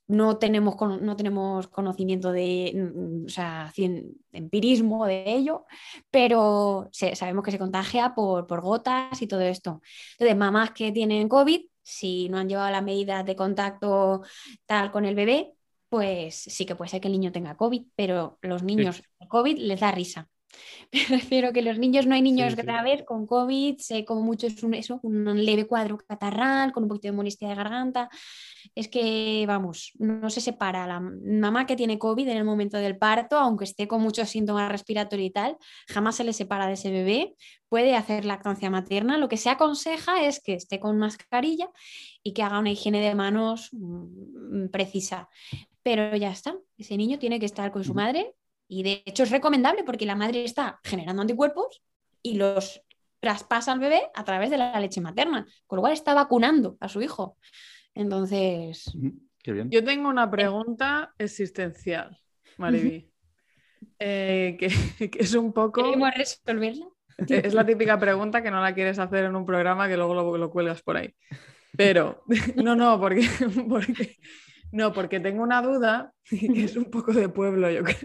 [0.08, 5.64] No tenemos, no tenemos conocimiento de, mm, o sea, cien- empirismo de ello,
[6.10, 9.82] pero se- sabemos que se contagia por, por gotas y todo esto.
[10.12, 14.22] Entonces, mamás que tienen COVID, si no han llevado las medidas de contacto
[14.66, 15.52] tal con el bebé,
[15.88, 19.80] pues sí que puede ser que el niño tenga COVID, pero los niños COVID les
[19.80, 20.28] da risa.
[20.92, 22.62] Me refiero que los niños, no hay niños Sí, sí.
[22.62, 26.88] graves con COVID, sé como mucho es un, eso, un leve cuadro catarral, con un
[26.88, 28.08] poquito de molestia de garganta.
[28.74, 32.98] Es que, vamos, no se separa la mamá que tiene COVID en el momento del
[32.98, 35.56] parto, aunque esté con muchos síntomas respiratorios y tal,
[35.88, 37.36] jamás se le separa de ese bebé,
[37.68, 39.18] puede hacer lactancia materna.
[39.18, 41.70] Lo que se aconseja es que esté con mascarilla
[42.22, 45.28] y que haga una higiene de manos mm, precisa.
[45.82, 48.34] Pero ya está, ese niño tiene que estar con su madre
[48.68, 51.82] y de hecho es recomendable porque la madre está generando anticuerpos
[52.22, 52.82] y los
[53.20, 56.88] traspasa al bebé a través de la leche materna, con lo cual está vacunando a
[56.88, 57.38] su hijo.
[57.94, 59.70] Entonces, Ujú, Qué bien.
[59.70, 62.18] Yo tengo una pregunta existencial,
[62.56, 63.08] Mariby.
[63.98, 64.68] Eh, que,
[65.10, 65.84] que es un poco.
[65.84, 66.86] ¿queremos resolverla?
[67.28, 70.36] Es la típica pregunta que no la quieres hacer en un programa que luego lo,
[70.36, 71.14] lo cuelgas por ahí.
[71.76, 72.24] Pero,
[72.56, 73.26] no, no, porque,
[73.68, 74.16] porque,
[74.72, 77.98] no, porque tengo una duda que es un poco de pueblo, yo creo.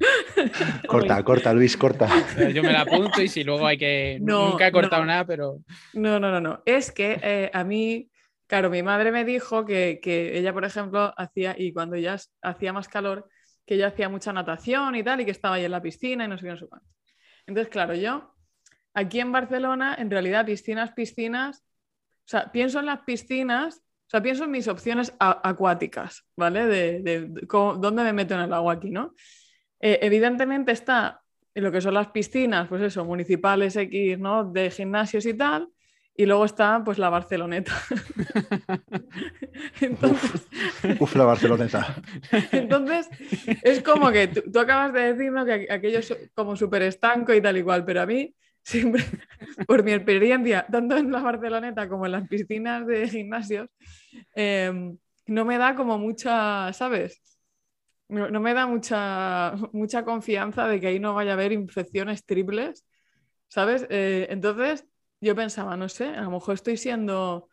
[0.88, 2.08] Corta, corta, Luis, corta.
[2.54, 4.18] Yo me la apunto y si luego hay que.
[4.22, 5.08] No, Nunca he cortado no.
[5.08, 5.58] nada, pero.
[5.92, 6.62] No, no, no, no.
[6.64, 8.10] Es que eh, a mí,
[8.46, 12.72] claro, mi madre me dijo que, que ella, por ejemplo, hacía, y cuando ya hacía
[12.72, 13.28] más calor,
[13.66, 16.28] que ella hacía mucha natación y tal, y que estaba ahí en la piscina y
[16.28, 16.88] no sé qué, no sé cuánto.
[17.46, 18.34] Entonces, claro, yo
[18.94, 24.20] aquí en Barcelona, en realidad, piscinas, piscinas, o sea, pienso en las piscinas, o sea,
[24.20, 26.66] pienso en mis opciones acuáticas, ¿vale?
[26.66, 29.14] De, de- de cómo- dónde me meto en el agua aquí, ¿no?
[29.78, 31.22] Eh, evidentemente está
[31.54, 34.44] en lo que son las piscinas, pues eso, municipales X, ¿no?
[34.44, 35.68] De gimnasios y tal,
[36.16, 37.72] y luego está pues la Barceloneta.
[39.80, 40.46] Entonces,
[40.98, 41.96] Uf, la Barceloneta.
[42.52, 43.08] entonces,
[43.62, 45.44] es como que tú, tú acabas de decir ¿no?
[45.44, 49.02] que aqu- aquello es como súper estanco y tal y cual, pero a mí siempre,
[49.66, 53.68] por mi experiencia, tanto en la Barceloneta como en las piscinas de gimnasios,
[54.34, 54.94] eh,
[55.26, 57.22] no me da como mucha, ¿sabes?
[58.08, 62.84] No, me da mucha, mucha confianza de que ahí no vaya a haber infecciones triples,
[63.46, 63.86] ¿sabes?
[63.88, 64.84] Eh, entonces
[65.20, 67.48] yo pensaba, no sé, a lo mejor estoy siendo,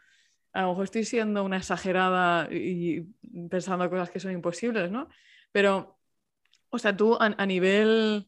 [0.54, 3.02] a lo mejor estoy siendo una exagerada y
[3.50, 5.10] pensando cosas que son imposibles, ¿no?
[5.52, 6.00] Pero,
[6.70, 8.28] o sea, tú a nivel,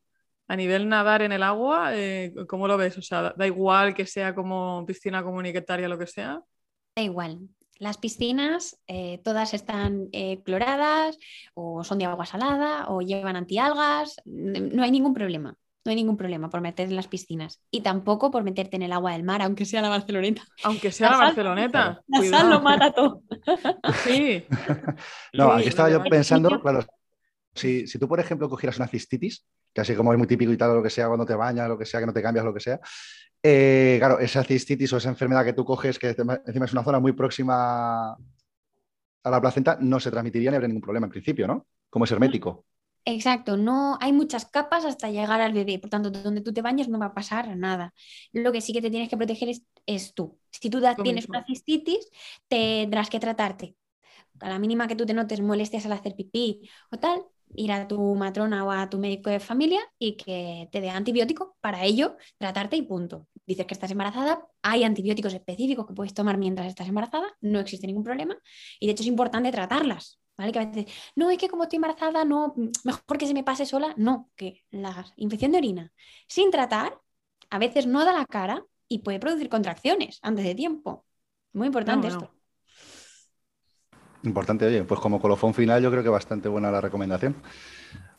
[0.49, 2.97] a nivel nadar en el agua, eh, ¿cómo lo ves?
[2.97, 6.41] O sea, da, igual que sea como piscina comunitaria, lo que sea.
[6.95, 7.39] Da igual.
[7.77, 11.17] Las piscinas eh, todas están eh, cloradas
[11.53, 14.19] o son de agua salada o llevan antialgas.
[14.25, 15.55] No hay ningún problema.
[15.85, 17.61] No hay ningún problema por meterte en las piscinas.
[17.71, 20.43] Y tampoco por meterte en el agua del mar, aunque sea la Barceloneta.
[20.65, 22.01] Aunque sea La la sal- Barceloneta.
[22.07, 22.41] La cuidado.
[22.41, 23.21] sal lo mata todo.
[24.03, 24.43] Sí.
[25.33, 26.85] No, aquí estaba yo pensando, claro,
[27.59, 30.57] si, si tú, por ejemplo, cogieras una cistitis, que así como es muy típico y
[30.57, 32.53] tal, lo que sea, cuando te bañas, lo que sea, que no te cambias, lo
[32.53, 32.79] que sea,
[33.43, 36.99] eh, claro, esa cistitis o esa enfermedad que tú coges, que encima es una zona
[36.99, 38.11] muy próxima
[39.23, 41.67] a la placenta, no se transmitiría ni habría ningún problema en principio, ¿no?
[41.89, 42.65] Como es hermético.
[43.05, 46.87] Exacto, no hay muchas capas hasta llegar al bebé, por tanto, donde tú te bañes
[46.89, 47.93] no va a pasar nada.
[48.33, 50.37] Lo que sí que te tienes que proteger es, es tú.
[50.51, 51.33] Si tú da- Tú tienes mismo.
[51.33, 52.07] una cistitis,
[52.47, 53.75] tendrás que tratarte.
[54.41, 57.23] A la mínima que tú te notes molestias al hacer pipí o tal,
[57.55, 61.57] ir a tu matrona o a tu médico de familia y que te dé antibiótico
[61.61, 63.27] para ello, tratarte y punto.
[63.45, 67.87] Dices que estás embarazada, hay antibióticos específicos que puedes tomar mientras estás embarazada, no existe
[67.87, 68.37] ningún problema
[68.79, 70.19] y de hecho es importante tratarlas.
[70.37, 70.53] ¿Vale?
[70.53, 70.85] Que a veces,
[71.17, 72.53] no, es que como estoy embarazada, no,
[72.85, 73.93] mejor que se me pase sola.
[73.97, 75.91] No, que la infección de orina
[76.29, 76.97] sin tratar
[77.49, 81.05] a veces no da la cara y puede producir contracciones antes de tiempo.
[81.51, 82.21] Muy importante No, no.
[82.21, 82.38] esto.
[84.23, 87.35] Importante, oye, pues como colofón final yo creo que bastante buena la recomendación.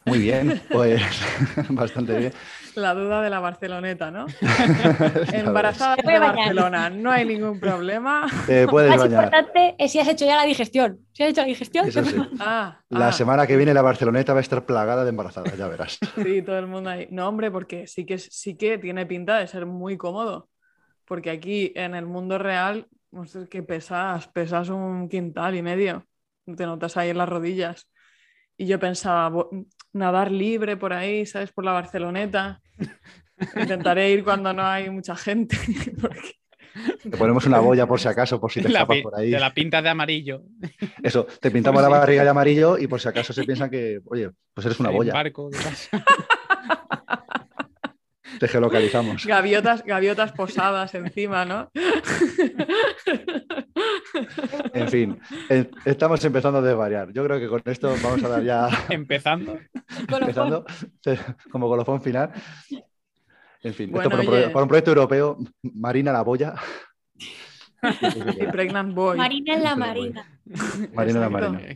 [0.06, 1.02] Muy bien, pues
[1.68, 2.32] bastante bien.
[2.74, 4.26] La duda de la Barceloneta, ¿no?
[5.32, 6.18] Embarazada de.
[6.18, 8.26] Barcelona, no hay ningún problema.
[8.46, 9.24] Te puedes Más bañar.
[9.24, 11.00] importante es si has hecho ya la digestión.
[11.12, 12.16] Si has hecho la digestión, Eso sí.
[12.40, 15.68] Ah, La ah, semana que viene la Barceloneta va a estar plagada de embarazadas, ya
[15.68, 15.98] verás.
[16.22, 17.08] Sí, todo el mundo ahí.
[17.10, 20.48] No, hombre, porque sí que, sí que tiene pinta de ser muy cómodo.
[21.04, 26.06] Porque aquí en el mundo real, no sé, que pesas, pesas un quintal y medio.
[26.56, 27.88] Te notas ahí en las rodillas.
[28.56, 29.46] Y yo pensaba,
[29.92, 31.52] nadar libre por ahí, ¿sabes?
[31.52, 32.60] Por la Barceloneta.
[33.56, 35.56] Intentaré ir cuando no hay mucha gente.
[36.00, 36.34] porque-
[37.02, 39.30] Te ponemos una boya por si acaso, por si te La escapas por ahí.
[39.30, 40.42] De la pinta de amarillo.
[41.02, 44.30] Eso, te pintamos la barriga de amarillo y por si acaso se piensan que, oye,
[44.54, 45.12] pues eres una Hay boya.
[45.12, 46.04] barco de casa.
[48.40, 49.26] Te geolocalizamos.
[49.26, 51.70] Gaviotas, gaviotas posadas encima, ¿no?
[54.72, 55.20] En fin,
[55.50, 57.12] eh, estamos empezando a desvariar.
[57.12, 59.58] Yo creo que con esto vamos a dar ya, Empezando.
[60.10, 60.64] empezando
[61.50, 62.32] como colofón final.
[63.62, 66.54] En fin, Bueno, esto por un, por proyecto europeo, Marina la boya.
[68.38, 69.18] Y Pregnant Boy.
[69.18, 70.40] Marina en la marina.
[70.94, 71.52] Marina la Exacto.
[71.52, 71.74] Marina.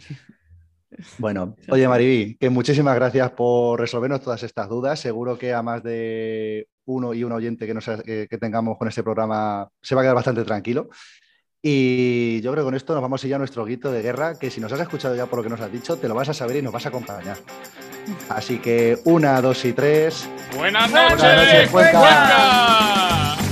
[1.19, 5.01] Bueno, oye Mariví, que muchísimas gracias por resolvernos todas estas dudas.
[5.01, 8.89] Seguro que a más de uno y un oyente que, nos, que, que tengamos con
[8.89, 10.89] este programa se va a quedar bastante tranquilo.
[11.67, 14.39] Y yo creo que con esto nos vamos a ir a nuestro grito de guerra,
[14.39, 16.29] que si nos has escuchado ya por lo que nos has dicho, te lo vas
[16.29, 17.39] a saber y nos vas a acompañar.
[18.29, 20.29] Así que una, dos y tres.
[20.55, 22.01] Buenas Buenas noches, noches, Cuenca.
[22.01, 23.44] Cuenca.